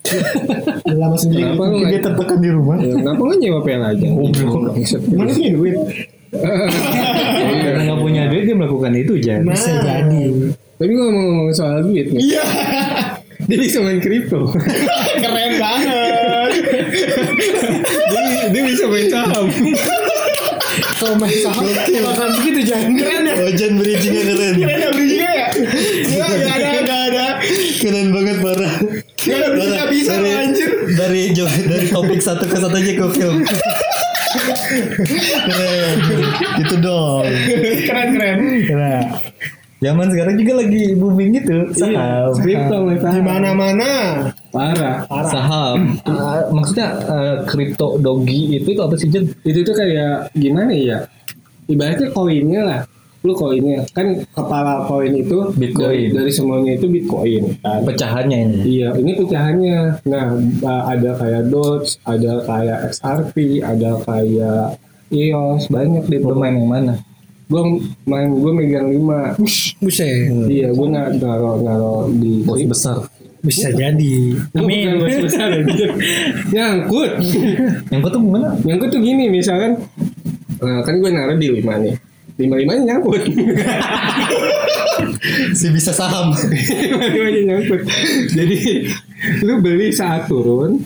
lama 0.99 1.17
sendiri. 1.17 1.43
kenapa 1.45 1.63
lu 1.65 1.77
Dia 1.77 1.87
nggak 1.87 2.03
tertekan 2.03 2.39
di 2.39 2.51
rumah. 2.51 2.77
ya, 2.79 2.93
kenapa 2.97 3.21
nggak 3.21 3.39
nyewa 3.39 3.61
PL 3.63 3.83
aja 3.85 4.07
Bangsat. 4.11 5.01
Mana 5.13 5.31
punya 5.31 5.51
duit? 5.55 5.75
melakukan 8.85 9.01
itu 9.01 9.15
Jan. 9.25 9.41
Nah. 9.49 9.57
Bisa 9.57 9.73
jadi. 9.81 10.25
tapi 10.75 10.91
ngomong-ngomong 10.91 11.55
soal 11.55 11.81
duit 11.87 12.07
nih 12.13 12.21
Iya. 12.35 12.45
bisa 13.63 13.79
main 13.81 14.01
kripto 14.01 14.51
Keren 15.23 15.53
banget. 15.61 16.51
dia, 18.11 18.45
dia 18.53 18.63
bisa 18.67 18.85
main 18.89 19.07
saham 19.09 19.47
Kalau 20.99 21.15
main 21.21 21.37
saham 21.41 21.65
makan 22.03 22.29
begitu 22.41 22.61
jangan 22.67 22.93
keren 22.99 23.23
ya. 23.25 23.35
Oh 23.39 23.51
Jan 23.55 23.73
bridgingnya 23.79 24.23
keren. 24.27 24.55
Keren 24.59 24.79
ya 24.81 24.91
bridgingnya 24.91 25.33
ya? 25.33 25.49
Gak 26.11 26.29
gak 26.35 26.57
ada 26.59 26.81
gak 26.83 27.01
ada. 27.13 27.27
Keren 27.79 28.07
banget 28.11 28.37
parah. 28.43 28.75
Gak 29.15 29.37
ada 29.39 29.49
bridging 29.55 29.79
gak 29.79 29.89
bisa 29.95 30.13
dari, 30.19 30.33
anjir. 30.35 30.71
dari 30.99 31.23
dari 31.71 31.87
topik 31.93 32.21
satu 32.21 32.45
ke 32.51 32.57
satu 32.59 32.75
aja 32.75 32.93
gokil. 32.99 33.31
Keren. 35.49 35.97
Gitu 36.63 36.75
dong. 36.81 37.25
Keren 37.89 38.09
keren. 38.17 38.39
Keren. 38.65 39.05
Zaman 39.85 40.07
sekarang 40.09 40.35
juga 40.41 40.53
lagi 40.65 40.83
booming 40.97 41.31
gitu. 41.37 41.57
Saham. 41.77 42.33
kripto 42.41 42.77
main 42.89 42.97
Di 42.97 43.03
saham 43.05 43.21
mana 43.21 43.51
mana. 43.53 43.93
parah 44.49 45.05
Saham. 45.29 46.01
Ah, 46.09 46.41
maksudnya 46.49 46.89
eh, 47.05 47.37
kripto 47.45 48.01
dogi 48.01 48.57
itu, 48.57 48.73
itu 48.73 48.81
apa 48.81 48.97
sih 48.97 49.13
Jan? 49.13 49.29
itu 49.45 49.61
tuh 49.61 49.77
kayak 49.77 50.33
gimana 50.33 50.73
ya 50.73 50.99
ibaratnya 51.69 52.09
koinnya 52.13 52.61
lah 52.65 52.81
lu 53.25 53.33
koinnya 53.33 53.81
kan 53.97 54.21
kepala 54.37 54.85
koin 54.85 55.17
itu 55.17 55.49
Bitcoin. 55.57 55.81
dari, 55.81 56.01
dari 56.13 56.29
semuanya 56.29 56.77
itu 56.77 56.87
bitcoin 56.93 57.57
kan 57.65 57.81
Pecahannya 57.81 58.39
ini. 58.45 58.61
Iya, 58.69 58.89
ini 59.01 59.13
pecahannya. 59.17 59.79
Nah, 60.05 60.37
ada 60.93 61.11
kayak 61.17 61.49
Doge, 61.49 61.97
ada 62.05 62.45
kayak 62.45 62.79
XRP, 62.93 63.65
ada 63.65 63.97
kayak 64.05 64.77
EOS, 65.09 65.73
banyak 65.73 66.05
deh. 66.05 66.21
Lu 66.21 66.37
main 66.37 66.53
yang 66.53 66.69
mana? 66.69 66.95
Gue 67.49 67.81
main, 68.05 68.29
gue 68.29 68.53
megang 68.53 68.93
lima. 68.93 69.33
Buset. 69.85 70.29
Iya, 70.45 70.77
gue 70.77 70.87
nggak 70.93 71.25
naro 71.25 71.65
naro 71.65 72.13
di 72.13 72.45
Bos 72.45 72.61
besar. 72.69 73.09
Bisa 73.45 73.73
jadi. 73.73 74.37
Gua 74.53 74.65
bukan 74.65 74.95
bos 75.01 75.17
besar. 75.21 75.49
Nyangkut. 76.57 77.13
Yang 77.89 78.01
kau 78.01 78.11
tuh 78.13 78.21
gimana? 78.21 78.49
Nyangkut 78.65 78.89
tuh 78.89 79.01
gini, 79.05 79.29
misalkan, 79.29 79.77
nah, 80.65 80.81
kan 80.81 80.97
gue 80.97 81.11
naruh 81.13 81.37
di 81.37 81.49
lima 81.53 81.77
nih. 81.77 81.97
Lima 82.35 82.59
limanya 82.59 82.83
nyangkut. 82.95 83.23
Si 85.55 85.67
bisa 85.73 85.91
saham. 85.91 86.35
lima 86.35 87.07
limanya 87.11 87.41
nyangkut. 87.55 87.83
Jadi, 88.31 88.91
lu 89.43 89.63
beli 89.63 89.91
saat 89.95 90.27
turun. 90.27 90.83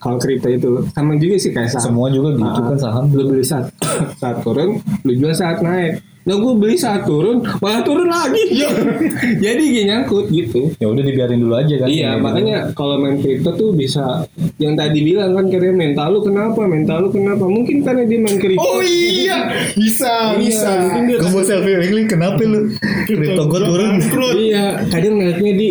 Kalau 0.00 0.16
kripto 0.16 0.48
itu 0.48 0.70
sama 0.90 1.12
juga 1.14 1.36
sih 1.36 1.50
kayak 1.50 1.70
saham. 1.70 1.84
Semua 1.86 2.08
juga 2.08 2.32
gitu 2.32 2.48
Ah, 2.56 2.66
kan 2.66 2.78
saham. 2.78 3.04
lu 3.10 3.22
beli 3.26 3.44
saat 3.44 3.68
saat 4.16 4.40
turun 4.40 4.80
lu 5.02 5.12
jual 5.12 5.30
saat 5.30 5.60
naik 5.60 6.00
nah 6.20 6.36
gue 6.36 6.52
beli 6.54 6.76
saat 6.76 7.02
turun 7.02 7.40
malah 7.58 7.80
turun 7.80 8.04
lagi 8.04 8.44
jadi 9.40 9.56
gini 9.58 9.88
nyangkut 9.88 10.28
gitu 10.28 10.68
Ya 10.76 10.86
udah 10.86 11.00
dibiarin 11.00 11.36
dulu 11.38 11.54
aja 11.54 11.74
kan. 11.76 11.88
iya 11.88 12.12
Gitu. 12.12 12.22
makanya 12.22 12.56
kalau 12.72 12.96
main 12.96 13.16
kripto 13.16 13.50
tuh 13.52 13.72
bisa 13.72 14.28
yang 14.56 14.72
tadi 14.74 15.00
bilang 15.02 15.32
kan 15.32 15.48
katanya 15.48 15.72
mental 15.74 16.06
lu 16.10 16.20
kenapa 16.22 16.60
mental 16.62 16.96
lu 17.00 17.10
kenapa 17.10 17.40
mungkin 17.42 17.80
karena 17.80 18.04
dia 18.04 18.18
main 18.18 18.36
kripto 18.36 18.60
Oh 18.62 18.80
iya. 18.80 19.48
Bisa 19.72 20.12
Iya, 20.30 20.38
bisa. 20.38 20.70
dia- 20.98 21.20
Kamu 21.20 21.40
selfie 21.40 21.88
link 21.88 22.08
kenapa 22.10 22.40
lu? 22.42 22.68
Kripto 23.06 23.42
gue 23.42 23.60
turun. 23.62 23.92
iya 24.38 24.64
kadang 24.86 25.16
naiknya 25.16 25.52
di 25.54 25.68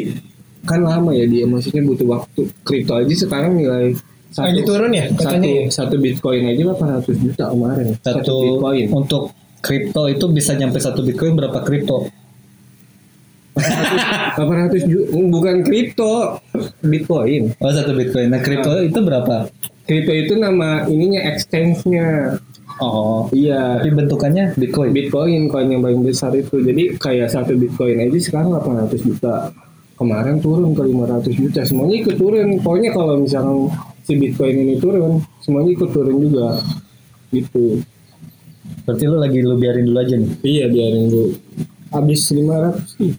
kan 0.62 0.82
lama 0.82 1.10
ya 1.12 1.26
dia 1.26 1.46
maksudnya 1.46 1.82
butuh 1.84 2.08
waktu 2.10 2.42
kripto 2.64 2.94
aja 2.96 3.14
sekarang 3.16 3.54
nilai 3.56 3.94
satu, 4.30 4.46
Lagi 4.46 4.62
turun 4.62 4.92
ya, 4.92 5.06
satu, 5.08 5.18
katanya 5.20 5.50
ya? 5.50 5.64
satu 5.70 5.96
bitcoin 5.98 6.42
aja 6.46 6.62
800 6.64 7.18
juta 7.20 7.44
kemarin 7.48 7.86
Satu 8.00 8.34
bitcoin 8.40 8.86
untuk 8.92 9.24
kripto 9.60 10.04
itu 10.06 10.26
bisa 10.30 10.52
nyampe 10.54 10.78
satu 10.78 11.02
bitcoin 11.02 11.34
berapa 11.34 11.60
kripto? 11.60 12.06
800 13.60 14.88
juta 14.88 15.12
bukan 15.28 15.56
kripto 15.62 16.40
bitcoin 16.82 17.52
Oh 17.58 17.68
satu 17.70 17.92
bitcoin. 17.92 18.30
Nah 18.30 18.40
kripto 18.40 18.72
itu 18.80 19.00
berapa? 19.00 19.50
kripto 19.84 20.14
itu 20.14 20.34
nama 20.36 20.86
ininya 20.86 21.22
exchange-nya 21.28 22.38
Oh. 22.80 23.28
iya 23.36 23.76
Tapi 23.76 23.92
bentukannya 23.92 24.56
bitcoin. 24.56 24.96
bitcoin 24.96 25.52
koin 25.52 25.68
yang 25.68 25.84
paling 25.84 26.00
besar 26.00 26.32
itu 26.32 26.64
jadi 26.64 26.96
kayak 26.96 27.28
satu 27.28 27.52
bitcoin 27.54 28.00
aja 28.00 28.16
sekarang 28.16 28.56
800 28.56 29.04
juta 29.04 29.52
kemarin 30.00 30.40
turun 30.40 30.72
ke 30.72 30.88
500 30.88 31.28
juta 31.36 31.60
semuanya 31.68 31.96
ikut 32.00 32.16
turun 32.16 32.56
pokoknya 32.64 32.96
kalau 32.96 33.20
misalkan 33.20 33.68
si 34.10 34.18
bitcoin 34.18 34.58
ini 34.66 34.76
turun 34.82 35.22
semuanya 35.46 35.70
ikut 35.78 35.90
turun 35.94 36.18
juga. 36.18 36.58
Gitu. 37.30 37.78
Berarti 38.90 39.04
lu 39.06 39.18
lagi 39.22 39.40
lu 39.46 39.54
biarin 39.54 39.86
dulu 39.86 40.02
aja 40.02 40.18
nih. 40.18 40.32
iya 40.42 40.66
biarin 40.66 41.14
dulu. 41.14 41.30
Habis 41.94 42.34
500 42.34 42.98
sih 42.98 43.14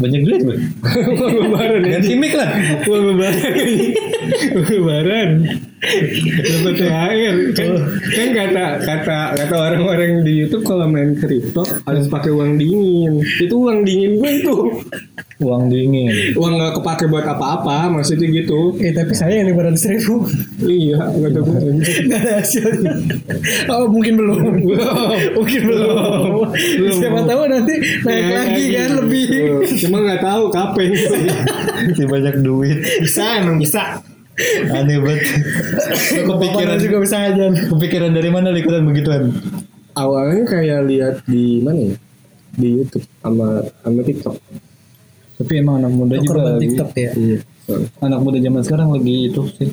Banyak 0.00 0.20
duit 0.24 0.40
uang 0.40 1.34
lebaran 1.44 1.84
ya 1.84 2.00
Ganti 2.00 2.16
mic 2.16 2.32
lah. 2.32 2.48
uang 2.88 3.04
lebaran 3.12 3.68
uang 4.56 4.68
lebaran 4.68 5.30
dapat 6.40 6.74
THR 6.76 7.36
kan 7.56 7.70
kan 8.16 8.28
kata 8.36 8.64
kata 8.84 9.18
kata 9.36 9.54
orang-orang 9.56 10.24
di 10.24 10.44
YouTube 10.44 10.64
kalau 10.64 10.88
main 10.88 11.16
kripto 11.16 11.64
harus 11.88 12.04
pakai 12.08 12.32
uang 12.32 12.56
dingin. 12.60 13.20
Itu 13.40 13.64
uang 13.64 13.84
dingin 13.84 14.20
gue 14.20 14.30
itu 14.44 14.56
Uang 15.40 15.72
dingin. 15.72 16.36
uang 16.36 16.60
nggak 16.60 16.72
kepake 16.80 17.08
buat 17.08 17.24
apa-apa 17.24 17.88
maksudnya 17.88 18.28
gitu. 18.28 18.76
Eh 18.76 18.92
tapi 18.92 19.16
saya 19.16 19.40
yang 19.40 19.56
500 19.56 19.92
ribu 19.96 20.14
iya 20.68 21.00
kata 21.00 21.40
gue 21.40 21.58
Gak 21.80 22.20
ada 22.20 22.32
hasilnya. 22.44 22.92
Oh 23.72 23.88
mungkin 23.88 24.20
belum. 24.20 24.36
Mungkin 25.40 25.60
belum. 25.64 26.44
Belum. 26.52 26.98
Siapa 27.00 27.20
tahu 27.24 27.42
nanti 27.48 27.74
naik 28.04 28.28
lagi 28.36 28.64
kan 28.76 28.90
lebih. 29.00 29.24
Cuma 29.80 29.96
nggak 30.04 30.20
tahu 30.20 30.42
kapan 30.52 30.92
Si 31.96 32.04
banyak 32.04 32.36
duit. 32.44 32.78
Bisa 33.00 33.40
emang 33.40 33.56
bisa. 33.56 33.96
Aneh 34.76 35.00
banget. 35.00 35.24
Kepikiran 36.20 36.76
juga 36.80 36.96
bisa 37.00 37.16
aja. 37.32 37.48
Kepikiran 37.48 38.12
dari 38.12 38.28
mana 38.28 38.52
lu 38.52 38.60
ikutan 38.60 38.84
begituan? 38.84 39.32
awalnya 39.98 40.44
kayak 40.46 40.86
lihat 40.86 41.14
di 41.26 41.60
mana 41.60 41.92
ya? 41.92 41.96
Di 42.56 42.68
YouTube 42.82 43.06
sama 43.22 43.62
sama 43.82 44.00
TikTok 44.02 44.36
Tapi 45.40 45.52
emang 45.56 45.80
anak 45.80 45.92
muda 45.92 46.14
juga 46.16 46.28
Korban 46.36 46.52
lagi- 46.52 46.62
TikTok 46.68 46.90
ya. 46.94 47.10
Iya. 47.16 47.38
Anak 48.00 48.20
muda 48.20 48.38
zaman 48.38 48.60
sekarang 48.60 48.88
lagi 48.92 49.14
itu 49.26 49.40
sih. 49.56 49.68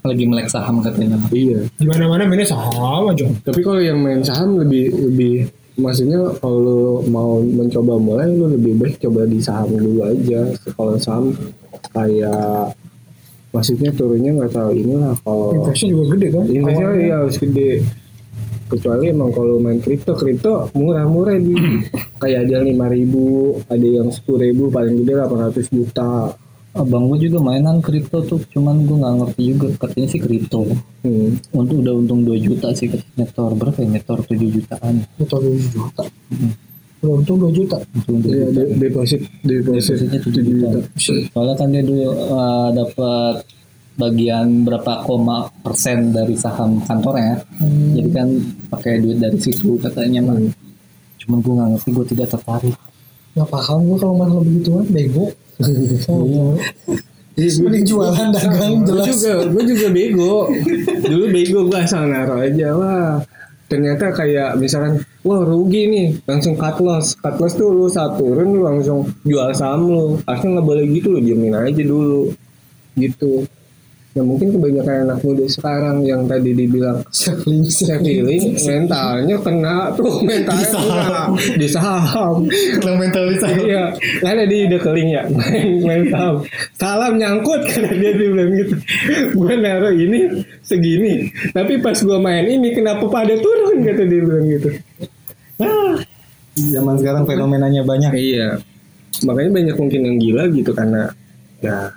Lagi 0.00 0.24
melek 0.24 0.48
saham 0.48 0.80
katanya. 0.80 1.20
Iya. 1.30 1.70
Di 1.70 1.86
mana 1.86 2.04
mana 2.08 2.22
mainnya 2.24 2.48
sama 2.48 3.12
aja. 3.12 3.30
Tapi 3.44 3.60
kalau 3.60 3.78
yang 3.78 4.00
main 4.00 4.20
saham 4.20 4.58
lebih 4.58 4.90
lebih 4.90 5.34
maksudnya 5.76 6.18
kalau 6.40 7.00
mau 7.06 7.38
mencoba 7.38 7.94
mulai 7.96 8.26
lu 8.28 8.50
lebih 8.50 8.74
baik 8.76 8.98
coba 8.98 9.22
di 9.24 9.38
saham 9.38 9.70
dulu 9.70 10.02
aja. 10.02 10.50
Kalau 10.72 10.94
saham 10.96 11.30
kayak 11.92 12.74
maksudnya 13.50 13.90
turunnya 13.92 14.30
nggak 14.34 14.52
tahu 14.52 14.70
inilah 14.72 15.12
kalau 15.20 15.52
Investnya 15.54 15.88
juga 15.92 16.04
gede 16.16 16.26
kan? 16.32 16.44
Awalnya. 16.48 16.88
iya 16.96 17.14
harus 17.18 17.36
gede. 17.36 17.70
Kecuali 18.70 19.04
emang 19.08 19.30
kalau 19.30 19.58
main 19.58 19.76
kripto 19.76 20.14
kripto 20.14 20.70
murah-murah 20.72 21.36
di 21.36 21.54
kayak 22.22 22.46
ada 22.46 22.62
lima 22.62 22.86
ribu, 22.86 23.24
ada 23.66 23.82
yang 23.82 24.08
sepuluh 24.08 24.46
ribu, 24.46 24.70
paling 24.70 25.02
gede 25.02 25.18
800 25.18 25.66
juta. 25.68 26.30
abang 26.70 27.10
gue 27.10 27.26
juga 27.26 27.42
mainan 27.42 27.82
kripto 27.82 28.22
tuh 28.22 28.38
cuman 28.46 28.86
gue 28.86 28.94
nggak 28.94 29.14
ngerti 29.18 29.42
juga. 29.44 29.66
Katanya 29.76 30.06
sih 30.06 30.20
kripto. 30.20 30.62
Hmm. 31.02 31.34
untuk 31.50 31.82
udah 31.82 31.94
untung 31.96 32.22
2 32.22 32.38
juta 32.38 32.70
sih 32.70 32.86
katanya. 32.86 33.26
Nyetor 33.26 33.50
berapa 33.52 33.74
ya? 33.76 33.88
Nyetor 33.90 34.18
7 34.22 34.54
jutaan. 34.54 34.94
Atau 35.18 35.38
2 35.42 35.58
juta? 35.66 36.02
Udah 37.00 37.14
untung 37.16 37.38
2 37.42 37.50
juta? 37.50 37.76
Untung 37.90 38.16
2 38.20 38.28
Iya, 38.28 38.46
juta 38.46 38.54
de- 38.54 38.70
deposit 38.78 39.20
deposit 39.42 39.98
Depositnya 39.98 40.20
7 40.20 40.30
7 40.30 40.46
juta. 40.46 40.68
juta. 40.70 41.12
Soalnya 41.26 41.54
kan 41.56 41.68
dia 41.68 41.82
dulu 41.82 42.06
uh, 42.06 42.68
dapat 42.70 43.34
bagian 43.98 44.66
berapa 44.66 45.06
koma 45.06 45.50
persen 45.62 46.14
dari 46.14 46.34
saham 46.38 46.82
kantornya. 46.84 47.42
Jadi 47.96 48.10
kan 48.10 48.28
pakai 48.70 49.02
duit 49.02 49.18
dari 49.18 49.38
situ 49.40 49.80
katanya 49.80 50.30
mah. 50.30 50.38
Cuman 51.20 51.38
gue 51.44 51.52
nggak 51.52 51.68
ngerti, 51.76 51.88
gue 51.92 52.06
tidak 52.16 52.28
tertarik. 52.32 52.76
Gak 53.30 53.46
paham 53.46 53.86
gue 53.86 53.96
kalau 54.02 54.14
masalah 54.18 54.42
begituan 54.42 54.86
Bego 54.90 55.30
Mending 57.40 57.86
jualan 57.86 58.28
dagang 58.34 58.82
Gue 58.82 58.90
jelas 58.90 59.06
juga, 59.16 59.32
gue 59.48 59.62
juga 59.64 59.86
bego. 59.94 60.36
Dulu 61.06 61.24
bego 61.30 61.58
gue 61.70 61.78
asal 61.78 62.10
naruh 62.10 62.42
aja 62.42 62.68
wah. 62.76 63.16
Ternyata 63.70 64.10
kayak 64.10 64.58
misalkan, 64.58 64.98
wah 65.22 65.40
rugi 65.46 65.86
nih, 65.86 66.08
langsung 66.26 66.58
cut 66.58 66.82
loss. 66.82 67.14
Cut 67.22 67.38
loss 67.38 67.54
tuh 67.54 67.70
lu 67.70 67.86
saat 67.86 68.18
turun 68.18 68.50
lu 68.50 68.66
langsung 68.66 69.06
jual 69.22 69.54
saham 69.54 69.86
lu. 69.86 70.04
Harusnya 70.26 70.58
nggak 70.58 70.66
boleh 70.66 70.84
gitu 70.90 71.08
lu 71.14 71.20
diemin 71.22 71.54
aja 71.54 71.82
dulu. 71.86 72.34
Gitu. 72.98 73.46
Ya 74.10 74.26
mungkin 74.26 74.50
kebanyakan 74.50 75.06
anak 75.06 75.22
muda 75.22 75.46
sekarang 75.46 76.02
yang 76.02 76.26
tadi 76.26 76.50
dibilang 76.50 76.98
Sekeling 77.14 77.62
feeling 78.02 78.58
mentalnya 78.66 79.38
kena 79.38 79.94
tuh 79.94 80.26
mentalnya 80.26 80.66
kena 80.66 81.22
di 81.54 81.68
saham. 81.70 82.42
Kena 82.50 82.98
mental 82.98 83.30
di 83.30 83.36
sana 83.38 83.54
Iya, 83.62 83.84
karena 84.18 84.42
dia 84.50 84.60
udah 84.66 84.80
keling 84.82 85.08
ya 85.14 85.22
main, 85.30 85.68
main 85.86 86.02
saham. 86.10 86.42
Salam 86.74 87.22
nyangkut 87.22 87.62
karena 87.70 87.94
dia 87.94 88.10
dia 88.18 88.28
bilang 88.34 88.50
gitu. 88.58 88.74
Gue 89.38 89.54
naruh 89.54 89.94
ini 89.94 90.18
segini, 90.66 91.30
tapi 91.54 91.78
pas 91.78 91.94
gue 91.94 92.18
main 92.18 92.42
ini 92.50 92.74
kenapa 92.74 93.06
pada 93.06 93.38
turun 93.38 93.78
kata 93.86 94.02
dia 94.10 94.20
bilang 94.26 94.46
gitu. 94.50 94.68
Ah, 95.62 95.94
Zaman 96.58 96.98
sekarang 96.98 97.30
fenomenanya 97.30 97.86
banyak. 97.86 98.10
iya. 98.18 98.58
Makanya 99.22 99.50
banyak 99.54 99.76
mungkin 99.78 100.00
yang 100.02 100.16
gila 100.18 100.42
gitu 100.50 100.74
karena 100.74 101.14
ya 101.62 101.94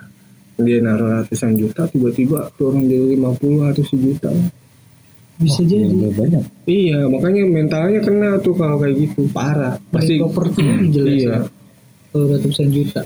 dia 0.56 0.78
naruh 0.78 1.20
ratusan 1.20 1.54
juta 1.54 1.86
tiba-tiba 1.86 2.46
turun 2.54 2.84
jadi 2.84 3.14
50 3.14 3.70
atau 3.70 3.82
sejuta. 3.82 4.30
Bisa 5.34 5.66
jadi 5.66 5.90
Iya, 5.90 6.10
banyak. 6.14 6.44
Iya, 6.64 6.98
makanya 7.10 7.42
mentalnya 7.44 7.98
kena 7.98 8.38
tuh 8.38 8.54
kalau 8.54 8.78
kayak 8.78 8.94
gitu 8.96 9.26
parah. 9.28 9.74
Pasti 9.90 10.14
properti 10.16 10.62
jelas 10.94 11.10
Iya. 11.12 11.26
ya. 11.26 11.38
Kalau 12.08 12.26
ratusan 12.28 12.68
juta 12.70 13.02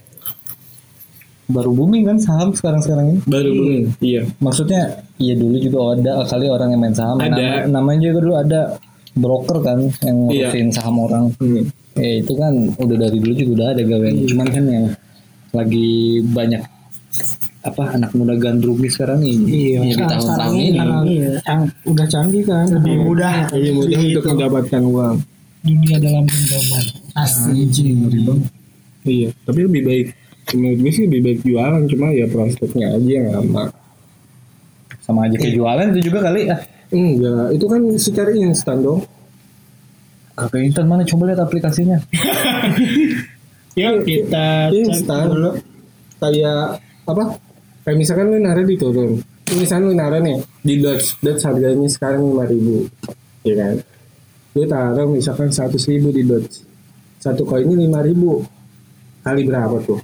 Baru 1.49 1.73
booming 1.73 2.05
kan 2.05 2.21
saham 2.21 2.53
sekarang-sekarang 2.53 3.09
ini. 3.09 3.21
Baru 3.25 3.49
booming. 3.49 3.85
Iya. 4.05 4.29
Maksudnya, 4.37 4.83
iya 5.17 5.33
dulu 5.33 5.57
juga 5.57 5.97
ada 5.97 6.13
kali 6.29 6.45
orang 6.45 6.77
yang 6.77 6.81
main 6.85 6.93
saham. 6.93 7.17
Ada. 7.17 7.33
Nama- 7.33 7.65
namanya 7.73 8.01
juga 8.05 8.19
dulu 8.21 8.35
ada 8.37 8.61
broker 9.17 9.59
kan 9.65 9.79
yang 10.05 10.17
Iya. 10.29 10.53
ngurusin 10.53 10.69
saham 10.69 10.97
orang. 11.01 11.33
Hmm. 11.41 11.65
Ya 11.97 12.21
itu 12.21 12.33
kan 12.37 12.53
udah 12.77 12.97
dari 13.01 13.17
dulu 13.17 13.33
juga 13.35 13.51
udah 13.57 13.69
ada 13.73 13.83
gawean. 13.83 14.15
Cuman 14.29 14.47
kan 14.47 14.65
yang 14.69 14.87
lagi 15.51 15.89
banyak 16.29 16.63
apa 17.59 17.83
anak 17.91 18.15
muda 18.15 18.35
gandrungi 18.35 18.89
sekarang 18.89 19.19
nih. 19.21 19.35
Iya, 19.35 19.79
Ya, 19.83 19.93
di 19.93 19.95
tahun-tahun 19.99 20.55
ini. 20.55 20.79
Iya, 21.11 21.31
cang- 21.43 21.73
udah 21.85 22.07
canggih 22.07 22.45
kan, 22.47 22.67
lebih 22.71 22.95
mudah. 23.03 23.35
Iya 23.51 23.71
mudah 23.73 23.99
untuk 23.99 24.25
mendapatkan 24.27 24.83
uang. 24.83 25.17
Dunia 25.59 25.97
dalam 25.99 26.25
genggaman. 26.25 26.85
Asli. 27.19 27.67
Iya, 29.03 29.29
tapi 29.43 29.61
lebih 29.65 29.83
baik 29.85 30.07
menurut 30.49 30.79
gue 30.81 30.93
sih 30.95 31.05
lebih 31.05 31.21
baik 31.21 31.39
jualan 31.45 31.83
cuma 31.87 32.09
ya 32.09 32.25
prospeknya 32.25 32.87
aja 32.95 33.11
yang 33.11 33.27
lama. 33.35 33.69
Sama 35.03 35.29
aja 35.29 35.37
kayak 35.37 35.55
jualan 35.55 35.87
itu 35.93 36.01
juga 36.09 36.19
kali 36.25 36.49
ya. 36.49 36.57
Enggak, 36.89 37.53
itu 37.53 37.67
kan 37.69 37.81
secara 38.01 38.31
instan 38.33 38.81
dong. 38.81 39.01
Kagak 40.33 40.63
instan 40.63 40.87
mana 40.87 41.03
coba 41.05 41.29
lihat 41.29 41.41
aplikasinya. 41.43 41.99
Yuk 43.79 44.03
kita 44.03 44.73
Instan. 44.73 45.27
dulu. 45.29 45.51
Kayak 46.19 46.83
apa? 47.05 47.25
Kayak 47.89 48.05
misalkan 48.05 48.29
lu 48.29 48.37
naruh 48.45 48.69
di 48.69 48.77
turun. 48.77 49.17
Misalkan 49.57 49.89
lu 49.89 49.93
naruh 49.97 50.21
nih 50.21 50.37
di 50.61 50.77
Dodge, 50.77 51.17
Dodge 51.25 51.41
harganya 51.41 51.89
sekarang 51.89 52.21
lima 52.21 52.45
ribu, 52.45 52.85
ya 53.41 53.57
kan? 53.57 53.81
Lu 54.53 54.69
taruh 54.69 55.09
misalkan 55.09 55.49
seratus 55.49 55.89
ribu 55.89 56.13
di 56.13 56.21
Dodge, 56.21 56.69
satu 57.17 57.49
koinnya 57.49 57.81
lima 57.81 58.05
ribu, 58.05 58.45
kali 59.25 59.41
berapa 59.49 59.81
tuh? 59.89 59.97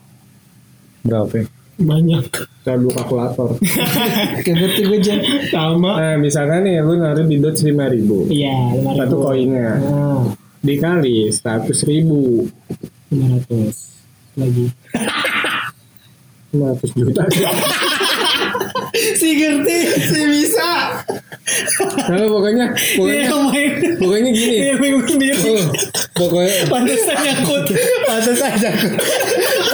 Berapa? 1.04 1.44
ya? 1.44 1.46
Banyak. 1.76 2.24
Kita 2.32 2.72
dulu 2.80 2.88
kalkulator. 2.96 3.60
Kayak 4.48 4.56
ngerti 4.64 4.82
gue 4.88 4.98
Jan. 5.04 5.20
Sama. 5.52 6.00
nah, 6.00 6.16
misalkan 6.16 6.64
nih 6.64 6.80
lu 6.80 6.96
naruh 6.96 7.28
di 7.28 7.36
Dodge 7.36 7.68
lima 7.68 7.92
ribu, 7.92 8.32
Iya, 8.32 8.80
lima 8.80 8.96
satu 8.96 9.28
koinnya 9.28 9.76
Nah, 9.76 10.24
dikali 10.64 11.28
seratus 11.28 11.84
ribu, 11.84 12.48
lima 13.12 13.36
ratus 13.36 13.92
lagi. 14.40 14.72
500 16.54 16.94
juta. 16.94 17.22
si 19.18 19.28
ngerti, 19.34 19.78
si 20.06 20.20
bisa. 20.30 20.70
Nah, 22.08 22.24
pokoknya, 22.30 22.66
pokoknya, 22.94 23.26
iya, 23.26 23.28
pokoknya 23.98 24.30
gini. 24.32 24.56
pokoknya 24.62 24.74
bingung 24.80 25.06
sendiri. 25.10 25.34
Oh, 25.34 25.66
pokoknya. 26.14 26.54
udah 26.70 27.16
nyangkut. 27.26 27.64
udah 27.66 28.30
nyangkut. 28.54 28.94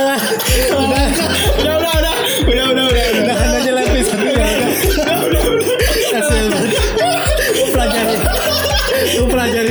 udah, 0.01 0.17
udah, 0.81 1.05
udah, 1.61 1.77
udah, 1.77 2.15
udah, 2.49 2.65
udah, 2.65 2.85
udah, 2.89 3.07
udah, 3.13 3.29
udah 3.31 3.61
udah 3.61 3.85
udah 3.85 4.01
Udah, 4.91 5.19
udah, 5.21 5.41
udah, 5.41 5.61
udah, 5.61 5.81
Udah, 6.11 6.27
udah, 6.31 6.51
udah. 6.51 6.75
Udah, 7.71 7.87
udah, 7.87 8.05
udah. 8.09 8.31
Udah, 9.21 9.70